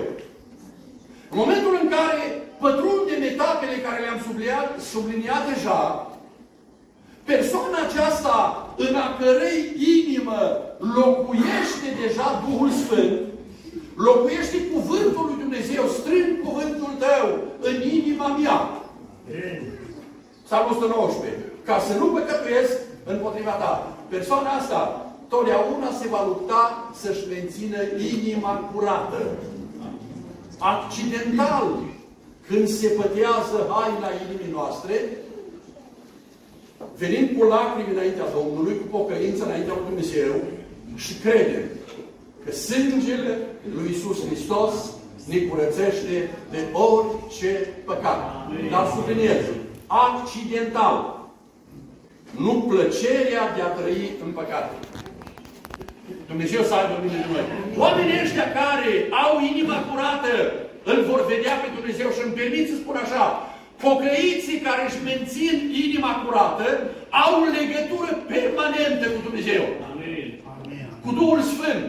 În 1.31 1.37
momentul 1.43 1.73
în 1.83 1.89
care 1.97 2.23
pătrundem 2.63 3.23
etapele 3.33 3.77
care 3.87 3.99
le-am 4.01 4.21
subliniat, 4.27 4.69
subliniat 4.93 5.43
deja, 5.53 5.81
persoana 7.31 7.79
aceasta 7.89 8.37
în 8.85 8.95
a 9.05 9.07
cărei 9.19 9.61
inimă 9.97 10.41
locuiește 10.99 11.89
deja 12.03 12.27
Duhul 12.45 12.71
Sfânt, 12.83 13.19
locuiește 14.07 14.59
cuvântul 14.73 15.25
lui 15.29 15.39
Dumnezeu, 15.61 15.88
strâng 15.99 16.31
cuvântul 16.44 16.92
tău 17.05 17.27
în 17.68 17.77
inima 17.96 18.29
mea. 18.40 18.59
Psalmul 20.44 20.77
119. 20.77 21.38
Ca 21.64 21.77
să 21.87 21.92
nu 21.99 22.07
păcătuiesc 22.07 22.77
împotriva 23.05 23.51
ta. 23.51 23.73
Persoana 24.09 24.51
asta 24.51 24.81
totdeauna 25.29 25.90
se 26.01 26.07
va 26.09 26.25
lupta 26.27 26.62
să-și 27.01 27.29
mențină 27.35 27.79
inima 28.16 28.70
curată. 28.73 29.20
Accidental, 30.59 31.66
când 32.49 32.68
se 32.68 32.88
pătează 32.88 33.59
haina 33.70 34.11
inimii 34.25 34.53
noastre, 34.53 34.94
venim 36.96 37.27
cu 37.37 37.44
lacrimi 37.44 37.92
înaintea 37.94 38.33
Domnului, 38.37 38.79
cu 38.81 38.87
pocăință 38.96 39.44
înaintea 39.44 39.75
lui 39.75 39.88
Dumnezeu 39.88 40.33
și 40.94 41.12
credem 41.14 41.64
că 42.44 42.51
sângele 42.53 43.38
lui 43.75 43.90
Isus 43.90 44.27
Hristos 44.27 44.75
ne 45.31 45.38
curățește 45.49 46.16
de 46.51 46.61
orice 46.73 47.51
păcat. 47.85 48.21
Dar 48.71 48.85
subliniez, 48.95 49.43
accidental, 49.87 50.97
nu 52.45 52.55
plăcerea 52.69 53.45
de 53.55 53.61
a 53.62 53.71
trăi 53.79 54.11
în 54.25 54.31
păcat. 54.38 54.66
Dumnezeu 56.31 56.62
să 56.69 56.75
aibă 56.75 56.95
mine 57.05 57.19
de 57.23 57.29
noi. 57.33 57.45
Oamenii 57.85 58.23
ăștia 58.25 58.49
care 58.61 58.93
au 59.25 59.33
inima 59.53 59.79
curată, 59.88 60.33
îl 60.90 60.99
vor 61.11 61.21
vedea 61.33 61.55
pe 61.62 61.69
Dumnezeu 61.77 62.09
și 62.16 62.23
îmi 62.25 62.38
permit 62.40 62.64
să 62.69 62.75
spun 62.77 62.97
așa, 63.05 63.25
pocăiții 63.85 64.64
care 64.66 64.83
își 64.85 65.05
mențin 65.11 65.55
inima 65.87 66.12
curată 66.23 66.66
au 67.25 67.35
legătură 67.59 68.11
permanentă 68.33 69.07
cu 69.14 69.21
Dumnezeu. 69.27 69.62
Amin. 69.90 70.29
Cu 71.05 71.11
Duhul 71.19 71.40
Sfânt. 71.53 71.88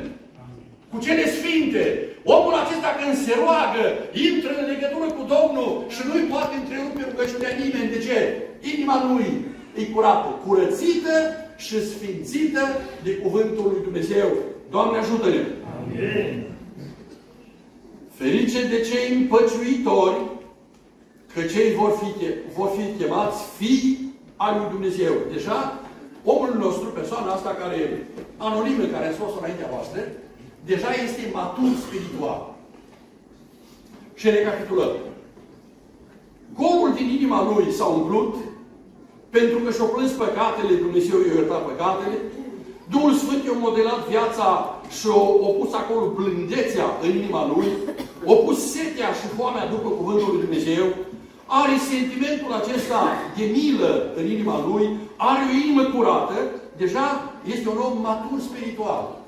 Cu 0.91 0.97
cele 1.05 1.25
sfinte. 1.37 1.83
Omul 2.23 2.53
acesta 2.53 2.89
când 2.99 3.15
se 3.25 3.33
roagă, 3.43 3.83
intră 4.27 4.51
în 4.61 4.65
legătură 4.73 5.07
cu 5.17 5.23
Domnul 5.35 5.71
și 5.93 6.01
nu-i 6.07 6.29
poate 6.33 6.53
întrerupe 6.55 7.01
rugăciunea 7.09 7.53
nimeni. 7.61 7.93
De 7.93 7.99
ce? 8.05 8.17
Inima 8.73 8.95
lui 9.09 9.27
e 9.79 9.83
curată, 9.93 10.29
curățită 10.45 11.15
și 11.65 11.87
sfințită 11.91 12.63
de 13.03 13.11
Cuvântul 13.23 13.67
lui 13.71 13.81
Dumnezeu. 13.87 14.27
Doamne 14.73 14.97
ajută-ne! 14.97 15.43
Amin. 15.73 16.43
Ferice 18.17 18.67
de 18.67 18.79
cei 18.89 19.15
împăciuitori, 19.15 20.21
că 21.33 21.41
cei 21.41 21.73
vor 21.73 21.91
fi, 21.99 22.09
vor 22.57 22.69
fi 22.77 23.03
chemați 23.03 23.39
fii 23.57 24.13
al 24.35 24.53
lui 24.59 24.69
Dumnezeu. 24.69 25.13
Deja, 25.33 25.79
omul 26.23 26.53
nostru, 26.57 26.87
persoana 26.87 27.31
asta 27.31 27.49
care 27.61 27.75
e 27.75 27.89
anonimă, 28.37 28.83
care 28.83 29.07
a 29.07 29.19
fost 29.23 29.35
înaintea 29.39 29.69
voastră, 29.71 30.01
deja 30.65 30.89
este 31.03 31.29
matur 31.33 31.71
spiritual. 31.85 32.53
Și 34.13 34.29
recapitulăm. 34.29 34.91
Golul 36.55 36.93
din 36.95 37.09
inima 37.09 37.53
lui 37.53 37.71
s-a 37.71 37.85
umplut, 37.85 38.35
pentru 39.29 39.57
că 39.57 39.71
și-o 39.71 39.85
plâns 39.85 40.11
păcatele, 40.11 40.73
Dumnezeu 40.73 41.19
i-a 41.19 41.33
iertat 41.33 41.65
păcatele, 41.65 42.17
Duhul 42.89 43.13
Sfânt 43.13 43.43
i-a 43.45 43.51
modelat 43.51 44.07
viața 44.07 44.79
și 44.99 45.07
a 45.47 45.51
pus 45.59 45.73
acolo 45.73 46.13
blândețea 46.15 46.85
în 47.03 47.09
inima 47.09 47.47
lui, 47.55 47.67
a 48.27 48.33
pus 48.45 48.71
setea 48.71 49.09
și 49.19 49.27
foamea 49.37 49.65
după 49.67 49.89
Cuvântul 49.89 50.29
lui 50.31 50.41
Dumnezeu, 50.41 50.85
are 51.45 51.75
sentimentul 51.91 52.51
acesta 52.53 53.01
de 53.37 53.43
milă 53.55 54.13
în 54.15 54.25
inima 54.25 54.65
lui, 54.67 54.97
are 55.15 55.41
o 55.49 55.55
inimă 55.63 55.83
curată, 55.83 56.33
deja 56.77 57.33
este 57.45 57.69
un 57.69 57.77
om 57.77 58.01
matur 58.01 58.39
spiritual. 58.39 59.20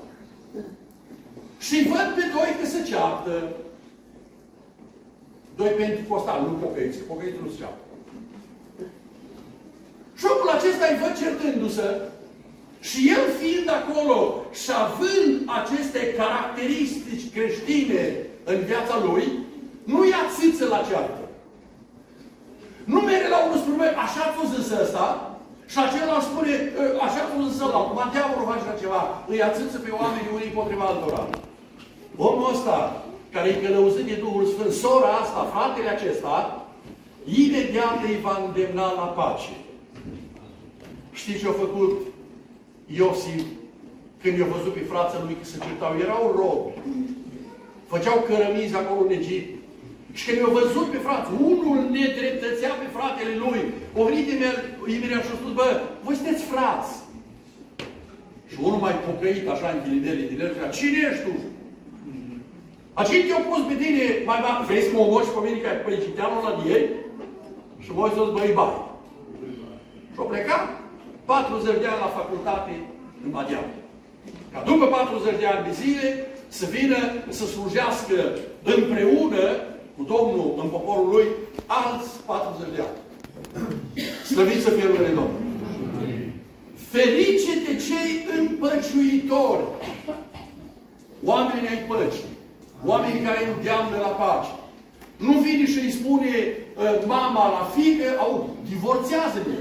Și 1.66 1.76
văd 1.92 2.08
pe 2.16 2.24
doi 2.36 2.50
că 2.60 2.66
se 2.66 2.80
ceartă. 2.90 3.34
Doi 5.56 5.68
pentecostali, 5.68 6.44
nu 6.46 6.52
pocăiți, 6.62 6.98
pocăiți 6.98 7.42
nu 7.42 7.50
se 7.50 7.58
ceartă. 7.60 7.82
Și 10.18 10.24
omul 10.32 10.50
acesta 10.56 10.84
îi 10.88 11.00
văd 11.02 11.14
certându-se 11.22 11.88
și 12.88 12.98
el 13.14 13.24
fiind 13.40 13.68
acolo 13.78 14.18
și 14.60 14.70
având 14.84 15.30
aceste 15.58 16.00
caracteristici 16.18 17.32
creștine 17.34 18.04
în 18.44 18.58
viața 18.70 18.96
lui, 19.06 19.26
nu 19.84 19.98
ia 20.06 20.22
țiță 20.34 20.64
la 20.74 20.80
ceartă. 20.88 21.24
Nu 22.92 22.98
merge 23.00 23.28
la 23.28 23.44
unul 23.44 23.58
spune, 23.58 23.86
așa 24.04 24.20
a 24.24 24.36
fost 24.38 24.52
zis 24.56 24.70
ăsta, 24.82 25.06
și 25.72 25.78
acela 25.78 26.20
spune, 26.28 26.54
ă, 26.80 26.84
așa 27.06 27.20
a 27.22 27.32
fost 27.32 27.50
zis 27.50 27.60
ăla, 27.66 27.78
acum 27.82 28.00
diavolul 28.12 28.48
face 28.50 28.64
așa 28.64 28.80
ceva, 28.82 29.02
îi 29.32 29.42
ațâță 29.48 29.78
pe 29.78 29.90
oameni 30.00 30.32
unii 30.34 30.50
împotriva 30.50 30.84
altora. 30.88 31.22
Omul 32.16 32.50
ăsta, 32.52 33.04
care 33.32 33.48
e 33.48 33.66
călăuzit 33.66 34.04
de 34.04 34.14
Duhul 34.14 34.46
Sfânt, 34.46 34.72
sora 34.72 35.12
asta, 35.22 35.50
fratele 35.52 35.88
acesta, 35.88 36.66
imediat 37.24 38.02
îi 38.06 38.18
va 38.22 38.42
îndemna 38.46 38.92
la 38.92 39.06
pace. 39.18 39.54
Știți 41.12 41.38
ce 41.38 41.48
a 41.48 41.52
făcut 41.64 41.92
Iosif 42.86 43.42
când 44.22 44.38
i-a 44.38 44.54
văzut 44.56 44.72
pe 44.74 44.88
frații 44.90 45.24
lui 45.24 45.36
că 45.40 45.44
se 45.44 45.58
certau? 45.64 45.92
Erau 46.06 46.24
robi. 46.38 46.72
Făceau 47.92 48.16
cărămizi 48.26 48.76
acolo 48.76 49.00
în 49.04 49.16
Egipt. 49.18 49.52
Și 50.16 50.24
când 50.26 50.38
i-a 50.38 50.58
văzut 50.60 50.86
pe 50.90 51.00
frați, 51.06 51.30
unul 51.52 51.78
nedreptățea 51.96 52.72
pe 52.80 52.88
fratele 52.96 53.34
lui. 53.44 53.60
O 53.98 54.04
venit 54.08 54.26
imediat 54.96 55.22
și 55.24 55.32
a 55.32 55.38
spus, 55.40 55.52
bă, 55.58 55.68
voi 56.04 56.14
sunteți 56.18 56.44
frați. 56.52 56.92
Și 58.50 58.56
unul 58.66 58.80
mai 58.86 58.94
pocăit 59.06 59.48
așa 59.48 59.68
în 59.70 59.80
ghilimele 59.82 60.24
din 60.30 60.40
el, 60.40 60.52
cine 60.76 60.98
ești 61.08 61.24
tu? 61.24 61.34
A 62.98 63.02
cine 63.02 63.22
te-a 63.28 63.42
pus 63.48 63.62
pe 63.68 63.74
tine, 63.82 64.04
mai 64.28 64.40
ba, 64.44 64.64
vrei 64.68 64.86
să 64.86 64.90
mă 64.92 65.00
omoși 65.06 65.34
pe 65.34 65.40
mine 65.44 65.58
ca 65.62 65.70
pe 65.84 65.90
egipteanul 65.98 66.38
ăla 66.40 66.52
de 66.58 66.64
ei? 66.74 66.84
Și 67.84 67.90
voi 67.98 68.10
să-ți 68.14 68.34
băi 68.36 68.58
bai. 68.58 68.74
Și 70.12 70.18
au 70.20 70.26
plecat 70.32 70.64
40 71.24 71.82
de 71.82 71.88
ani 71.92 72.04
la 72.04 72.16
facultate 72.18 72.72
în 73.22 73.30
Madian. 73.34 73.68
Ca 74.52 74.58
după 74.70 74.86
40 74.86 75.40
de 75.42 75.46
ani 75.52 75.66
de 75.68 75.72
zile 75.82 76.08
să 76.58 76.64
vină 76.76 76.98
să 77.38 77.44
slujească 77.46 78.16
împreună 78.76 79.44
cu 79.96 80.02
Domnul 80.12 80.48
în 80.62 80.68
poporul 80.76 81.08
lui 81.14 81.26
alți 81.66 82.10
40 82.26 82.74
de 82.74 82.80
ani. 82.88 82.98
Slăvit 84.30 84.60
să 84.62 84.70
fie 84.70 84.86
numele 84.86 85.12
Domnului. 85.20 85.52
Ferice 86.90 87.52
de 87.66 87.74
cei 87.86 88.10
împăciuitori, 88.38 89.64
oamenii 91.24 91.68
ai 91.68 91.82
păcii, 91.88 92.33
oamenii 92.84 93.26
care 93.26 93.40
îndeamnă 93.56 93.96
la 94.06 94.12
pace. 94.20 94.52
Nu 95.16 95.32
vine 95.38 95.66
și 95.66 95.78
îi 95.78 95.96
spune 95.98 96.32
uh, 96.36 97.06
mama 97.06 97.44
la 97.56 97.70
fică, 97.74 98.08
au, 98.18 98.56
divorțează-ne. 98.68 99.60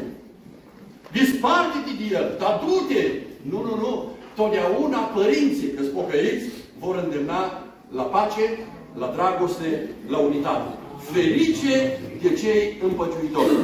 Disparte-te 1.11 1.93
de 1.99 2.15
el, 2.15 2.27
dar 2.39 2.61
du-te. 2.65 3.03
Nu, 3.51 3.59
nu, 3.67 3.75
nu. 3.83 3.93
Totdeauna 4.35 4.97
părinții, 4.97 5.73
că 5.75 5.81
pocăiți, 5.83 6.45
vor 6.79 6.95
îndemna 7.03 7.41
la 7.91 8.03
pace, 8.03 8.45
la 8.97 9.07
dragoste, 9.15 9.89
la 10.07 10.17
unitate. 10.17 10.69
Ferice 11.11 11.99
de 12.21 12.33
cei 12.33 12.77
împăciuitori. 12.83 13.55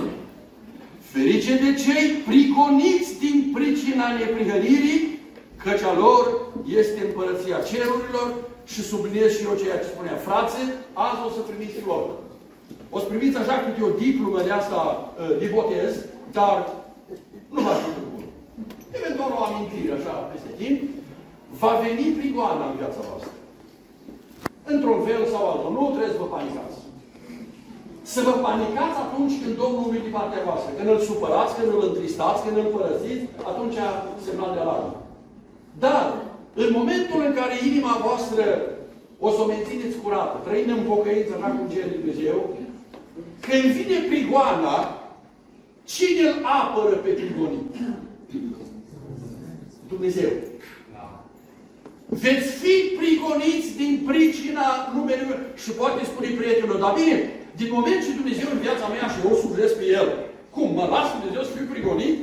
Ferice 1.01 1.53
de 1.65 1.73
cei 1.83 2.05
prigoniți 2.27 3.19
din 3.19 3.51
pricina 3.53 4.05
neprihănirii, 4.17 5.19
căci 5.63 5.81
a 5.81 5.93
lor 5.97 6.23
este 6.79 6.99
împărăția 7.05 7.57
cerurilor 7.69 8.27
și 8.71 8.81
subliniez 8.89 9.29
și 9.37 9.45
eu 9.47 9.59
ceea 9.61 9.79
ce 9.79 9.93
spunea 9.93 10.17
frațe, 10.27 10.61
azi 11.05 11.25
o 11.27 11.29
să 11.35 11.41
primiți 11.49 11.85
lor. 11.89 12.05
O 12.95 12.97
să 12.99 13.05
primiți 13.11 13.37
așa 13.39 13.55
câte 13.63 13.81
o 13.89 13.97
diplomă 14.03 14.39
de 14.47 14.53
asta 14.61 14.79
uh, 14.81 15.33
de 15.41 15.47
botez, 15.55 15.91
dar 16.37 16.57
nu 17.55 17.59
va 17.67 17.75
fi 17.81 17.89
bun. 18.11 18.23
Eventual 18.99 19.31
o 19.37 19.43
amintire, 19.47 19.91
așa, 19.95 20.13
peste 20.31 20.51
timp, 20.61 20.77
va 21.61 21.71
veni 21.85 22.05
prigoana 22.19 22.65
în 22.69 22.75
viața 22.81 23.01
voastră. 23.09 23.33
Într-un 24.73 24.99
fel 25.07 25.21
sau 25.33 25.43
altul. 25.51 25.71
Nu 25.77 25.83
trebuie 25.93 26.15
să 26.15 26.21
vă 26.23 26.29
panicați. 26.35 26.77
Să 28.13 28.19
vă 28.27 28.33
panicați 28.47 28.97
atunci 29.05 29.35
când 29.41 29.53
Domnul 29.61 29.85
nu 29.85 29.99
de 30.07 30.15
partea 30.17 30.45
voastră. 30.49 30.69
Când 30.77 30.89
îl 30.93 30.99
supărați, 31.09 31.55
când 31.57 31.69
îl 31.75 31.81
întristați, 31.89 32.43
când 32.43 32.57
îl 32.57 32.69
părăsiți, 32.75 33.25
atunci 33.49 33.77
semnal 34.25 34.51
de 34.53 34.61
alarmă. 34.61 34.93
Dar, 35.85 36.05
în 36.63 36.69
momentul 36.79 37.19
în 37.27 37.33
care 37.39 37.55
inima 37.69 37.93
voastră 38.05 38.43
o 39.25 39.29
să 39.33 39.41
o 39.41 39.45
mențineți 39.53 40.01
curată, 40.03 40.35
trăind 40.47 40.69
în 40.69 40.83
pocăință, 40.91 41.31
așa 41.33 41.49
cum 41.55 41.67
cer 41.73 41.85
Dumnezeu, 41.97 42.37
când 43.45 43.65
vine 43.77 43.97
prigoana, 44.11 44.77
Cine 45.95 46.23
îl 46.27 46.37
apără 46.59 46.95
pe 46.95 47.09
prigonit? 47.09 47.65
Dumnezeu. 49.91 50.31
Veți 52.23 52.49
fi 52.61 52.75
prigoniți 52.99 53.69
din 53.81 53.93
pricina 54.07 54.67
numelui 54.95 55.37
și 55.61 55.69
poate 55.79 56.05
spune 56.05 56.29
prietenul, 56.39 56.79
dar 56.79 56.93
bine, 56.99 57.15
din 57.59 57.69
moment 57.71 57.99
ce 58.05 58.19
Dumnezeu 58.19 58.47
în 58.51 58.59
viața 58.65 58.87
mea 58.87 59.07
și 59.13 59.19
eu 59.25 59.35
slujesc 59.35 59.75
pe 59.77 59.85
El, 59.99 60.07
cum, 60.55 60.67
mă 60.77 60.85
las 60.93 61.07
Dumnezeu 61.15 61.43
să 61.43 61.55
fiu 61.55 61.67
prigonit? 61.73 62.15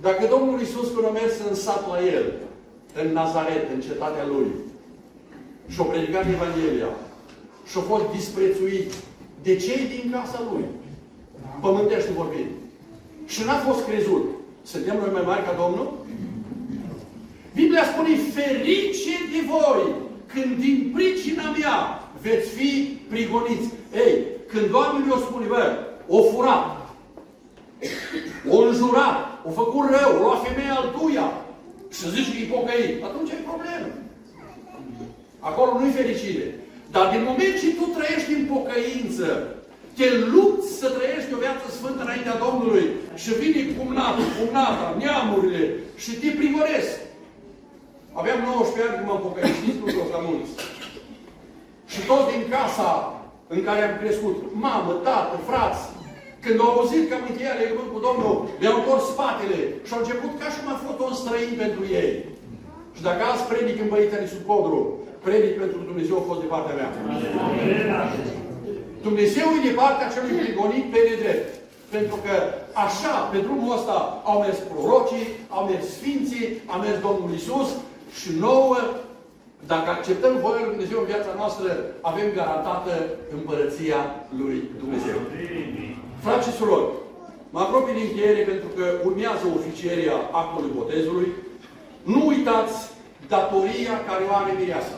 Dacă 0.00 0.26
Domnul 0.30 0.60
Iisus 0.60 0.88
când 0.94 1.06
a 1.06 1.10
mers 1.10 1.34
în 1.48 1.54
sat 1.54 1.88
la 1.88 1.98
El, 2.04 2.32
în 3.02 3.12
Nazaret, 3.12 3.64
în 3.74 3.80
cetatea 3.80 4.26
Lui, 4.26 4.46
și-a 5.68 5.84
predicat 5.84 6.24
Evanghelia, 6.26 6.90
și-a 7.70 7.80
fost 7.80 8.04
disprețuit 8.16 8.92
de 9.42 9.56
cei 9.56 9.82
din 9.94 10.10
casa 10.10 10.40
Lui, 10.52 10.64
pământește 11.60 12.10
vorbind. 12.16 12.50
Și 13.26 13.44
n-a 13.44 13.58
fost 13.68 13.84
crezut. 13.86 14.24
Suntem 14.62 14.96
noi 14.96 15.10
mai 15.12 15.22
mari 15.26 15.44
ca 15.44 15.54
Domnul? 15.62 15.88
Biblia 17.54 17.84
spune, 17.84 18.16
ferice 18.34 19.16
de 19.32 19.40
voi 19.48 19.94
când 20.26 20.58
din 20.58 20.92
pricina 20.94 21.50
mea 21.58 22.08
veți 22.22 22.48
fi 22.48 22.98
prigoniți. 23.08 23.68
Ei, 23.94 24.24
când 24.46 24.74
oamenii 24.74 25.12
o 25.12 25.16
spune, 25.16 25.46
bă, 25.46 25.78
o 26.08 26.22
furat, 26.22 26.88
o 28.50 28.58
înjurat, 28.58 29.29
o 29.48 29.50
făcut 29.60 29.84
rău, 29.94 30.10
o 30.16 30.22
lua 30.22 30.36
femeia 30.46 30.74
altuia 30.78 31.28
și 31.96 32.10
zici 32.14 32.30
că 32.32 32.38
e 32.38 32.54
pocăit, 32.56 32.96
atunci 33.08 33.32
ai 33.34 33.48
probleme. 33.50 33.90
Acolo 35.48 35.70
nu-i 35.78 35.98
fericire. 36.00 36.46
Dar 36.94 37.06
din 37.14 37.22
moment 37.28 37.54
ce 37.60 37.68
tu 37.78 37.84
trăiești 37.96 38.32
în 38.38 38.44
pocăință, 38.54 39.26
te 39.96 40.06
lupți 40.34 40.68
să 40.80 40.86
trăiești 40.96 41.34
o 41.34 41.42
viață 41.44 41.66
sfântă 41.76 42.02
înaintea 42.02 42.40
Domnului 42.46 42.86
și 43.22 43.30
vine 43.40 43.60
cumnatul, 43.76 44.28
cumnata, 44.38 44.86
neamurile 45.00 45.62
și 46.02 46.10
te 46.20 46.28
primoresc. 46.40 46.94
Aveam 48.20 48.40
19 48.40 48.82
ani 48.84 48.96
când 48.96 49.08
m-am 49.08 49.22
pocăit, 49.26 49.54
știți 49.60 49.80
lucrul 49.82 50.04
ăsta 50.06 50.20
mulți. 50.28 50.52
Și 51.92 52.00
tot 52.10 52.22
din 52.32 52.42
casa 52.56 52.90
în 53.54 53.60
care 53.66 53.80
am 53.84 53.94
crescut, 54.02 54.36
mamă, 54.64 54.92
tată, 55.06 55.36
frați, 55.48 55.82
când 56.44 56.56
au 56.60 56.70
auzit 56.76 57.04
că 57.06 57.14
am 57.16 57.24
încheiat 57.30 57.56
legământ 57.58 57.90
cu 57.92 58.00
Domnul, 58.06 58.34
mi-au 58.60 58.76
întors 58.78 59.04
spatele 59.14 59.58
și 59.86 59.92
au 59.94 60.02
început 60.02 60.32
ca 60.40 60.48
și 60.54 60.60
m-a 60.66 60.76
fost 60.84 60.98
un 61.06 61.14
străin 61.20 61.52
pentru 61.64 61.82
ei. 62.02 62.12
Și 62.96 63.02
dacă 63.08 63.20
azi 63.24 63.48
predic 63.50 63.76
în 63.80 63.88
Băitării 63.92 64.32
sub 64.34 64.42
codru, 64.50 64.78
predic 65.26 65.54
pentru 65.62 65.78
Dumnezeu 65.90 66.16
a 66.18 66.28
fost 66.30 66.40
de 66.42 66.52
partea 66.54 66.74
mea. 66.78 66.90
Amin. 67.44 68.30
Dumnezeu 69.08 69.46
e 69.56 69.66
de 69.68 69.74
partea 69.82 70.12
celui 70.14 70.38
prigonit 70.42 70.84
pe 70.92 71.00
nedrept. 71.08 71.48
Pentru 71.96 72.16
că 72.24 72.34
așa, 72.86 73.14
pe 73.32 73.38
drumul 73.46 73.76
ăsta, 73.78 73.96
au 74.30 74.36
mers 74.44 74.58
prorocii, 74.70 75.26
au 75.56 75.62
mers 75.70 75.84
sfinții, 75.96 76.46
a 76.72 76.76
mers 76.84 76.98
Domnul 77.06 77.30
Isus 77.38 77.68
și 78.18 78.30
nouă, 78.46 78.78
dacă 79.66 79.88
acceptăm 79.90 80.32
voia 80.42 80.60
lui 80.60 80.72
Dumnezeu 80.74 80.98
în 81.00 81.10
viața 81.12 81.32
noastră, 81.40 81.68
avem 82.10 82.28
garantată 82.38 82.92
împărăția 83.36 84.00
lui 84.38 84.56
Dumnezeu. 84.82 85.18
Frați 85.30 85.89
și 86.44 86.56
surori, 86.58 86.92
mă 87.50 87.60
apropii 87.60 87.94
din 87.94 88.06
încheiere 88.08 88.42
pentru 88.50 88.68
că 88.76 88.84
urmează 89.08 89.44
oficieria 89.58 90.16
actului 90.40 90.76
botezului. 90.78 91.28
Nu 92.02 92.26
uitați 92.26 92.76
datoria 93.28 93.94
care 94.08 94.22
o 94.28 94.34
are 94.34 94.52
mireasa. 94.60 94.96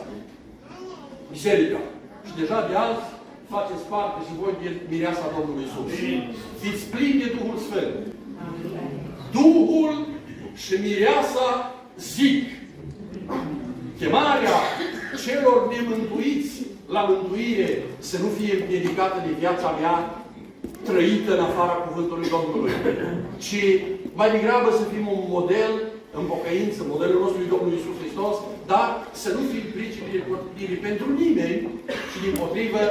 Biserica. 1.31 1.79
Și 2.27 2.33
deja 2.41 2.67
de 2.67 2.75
azi 2.87 3.05
faceți 3.53 3.85
parte 3.93 4.19
și 4.27 4.33
voi 4.41 4.53
din 4.61 4.73
mireasa 4.91 5.33
Domnului 5.35 5.65
Isus. 5.67 5.89
Fiți 6.61 6.85
plini 6.93 7.21
de 7.21 7.29
Duhul 7.37 7.57
Sfânt. 7.67 7.95
Duhul 9.39 9.91
și 10.63 10.73
mireasa 10.85 11.47
zic. 11.97 12.43
Chemarea 13.99 14.57
celor 15.25 15.57
nemântuiți 15.73 16.53
la 16.95 17.01
mântuire 17.01 17.83
să 17.99 18.17
nu 18.23 18.29
fie 18.37 18.53
dedicată 18.69 19.17
de 19.25 19.31
viața 19.39 19.69
mea 19.79 20.22
trăită 20.89 21.31
în 21.35 21.43
afara 21.49 21.75
cuvântului 21.85 22.33
Domnului, 22.35 22.71
ci 23.45 23.61
mai 24.19 24.29
degrabă 24.35 24.69
să 24.79 24.83
fim 24.91 25.05
un 25.17 25.23
model 25.37 25.73
în 26.17 26.23
pocăință, 26.33 26.79
modelul 26.83 27.19
nostru 27.23 27.39
e 27.41 27.53
Domnul 27.53 27.73
Iisus 27.73 27.97
Hristos, 28.01 28.35
dar 28.71 28.87
să 29.21 29.29
nu 29.35 29.41
fim 29.51 29.65
pricini 29.75 30.83
pentru 30.87 31.07
nimeni, 31.21 31.61
ci 32.09 32.17
din 32.23 32.33
potrivă 32.41 32.83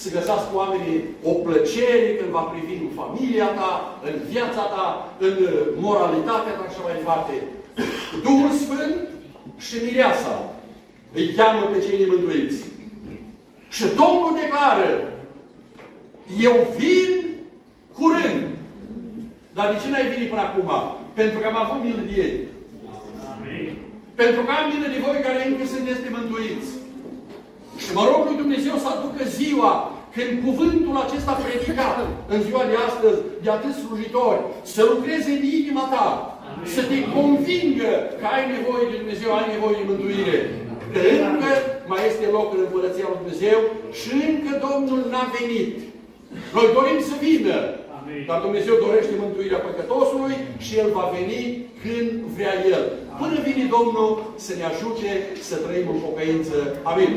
să 0.00 0.14
găsească 0.16 0.50
oamenii 0.60 0.98
o 1.30 1.32
plăcere 1.44 2.08
când 2.18 2.30
va 2.36 2.44
privi 2.52 2.74
în 2.84 2.90
familia 3.00 3.48
ta, 3.58 3.72
în 4.08 4.14
viața 4.32 4.64
ta, 4.74 4.86
în 5.26 5.34
moralitatea 5.84 6.54
ta 6.56 6.64
și 6.66 6.70
așa 6.70 6.86
mai 6.86 6.98
departe. 7.00 7.34
Duhul 8.26 8.52
Sfânt 8.62 8.96
și 9.66 9.74
mireasa 9.84 10.34
îi 11.18 11.32
cheamă 11.36 11.62
pe 11.72 11.78
cei 11.84 12.00
nemântuiți. 12.00 12.58
Și 13.76 13.84
Domnul 14.00 14.32
declară, 14.42 14.90
eu 16.46 16.54
vin 16.78 17.10
curând. 17.96 18.42
Dar 19.56 19.66
de 19.72 19.76
ce 19.82 19.88
n-ai 19.90 20.10
venit 20.12 20.28
până 20.30 20.44
acum? 20.46 20.70
Pentru 21.18 21.38
că 21.38 21.46
am 21.46 21.58
avut 21.62 21.78
milă 21.84 22.02
de 22.08 22.14
ei. 22.24 22.34
Amin. 23.32 23.66
Pentru 24.20 24.40
că 24.44 24.50
am 24.52 24.66
milă 24.72 24.88
de 24.94 25.00
voi 25.04 25.24
care 25.26 25.40
încă 25.48 25.64
sunteți 25.74 26.14
mântuiți. 26.16 26.70
Și 27.82 27.90
mă 27.96 28.04
rog 28.10 28.20
lui 28.26 28.42
Dumnezeu 28.42 28.74
să 28.84 28.88
aducă 28.90 29.22
ziua 29.40 29.72
când 30.14 30.32
cuvântul 30.46 30.96
acesta 31.04 31.32
predicat 31.42 31.96
în 32.32 32.38
ziua 32.46 32.64
de 32.70 32.76
astăzi 32.88 33.18
de 33.44 33.50
atât 33.56 33.74
slujitori, 33.82 34.40
să 34.74 34.80
lucreze 34.92 35.30
în 35.36 35.44
inima 35.60 35.84
ta, 35.94 36.08
Amin. 36.48 36.66
să 36.74 36.80
te 36.90 36.98
convingă 37.16 37.90
că 38.18 38.24
ai 38.34 38.44
nevoie 38.54 38.84
de 38.90 38.96
Dumnezeu, 39.02 39.28
ai 39.32 39.52
nevoie 39.54 39.76
de 39.80 39.88
mântuire. 39.90 40.36
Că 40.92 41.00
încă 41.28 41.50
mai 41.90 42.02
este 42.10 42.26
loc 42.36 42.48
în 42.54 42.60
Împărăția 42.66 43.06
lui 43.08 43.20
Dumnezeu 43.22 43.58
și 43.98 44.10
încă 44.28 44.52
Domnul 44.66 45.00
n-a 45.12 45.26
venit. 45.38 45.72
Noi 46.56 46.66
dorim 46.76 47.00
să 47.10 47.14
vină, 47.26 47.56
dar 48.28 48.38
Dumnezeu 48.46 48.74
dorește 48.86 49.14
mântuirea 49.22 49.64
păcătosului 49.66 50.34
și 50.64 50.72
El 50.82 50.88
va 50.98 51.06
veni 51.16 51.40
când 51.82 52.10
vrea 52.36 52.54
El. 52.74 52.84
Până 53.20 53.36
vine 53.46 53.64
Domnul 53.76 54.10
să 54.46 54.52
ne 54.58 54.64
ajute 54.72 55.08
să 55.48 55.56
trăim 55.64 55.86
în 55.94 56.00
pocăință. 56.06 56.56
Amin. 56.90 57.10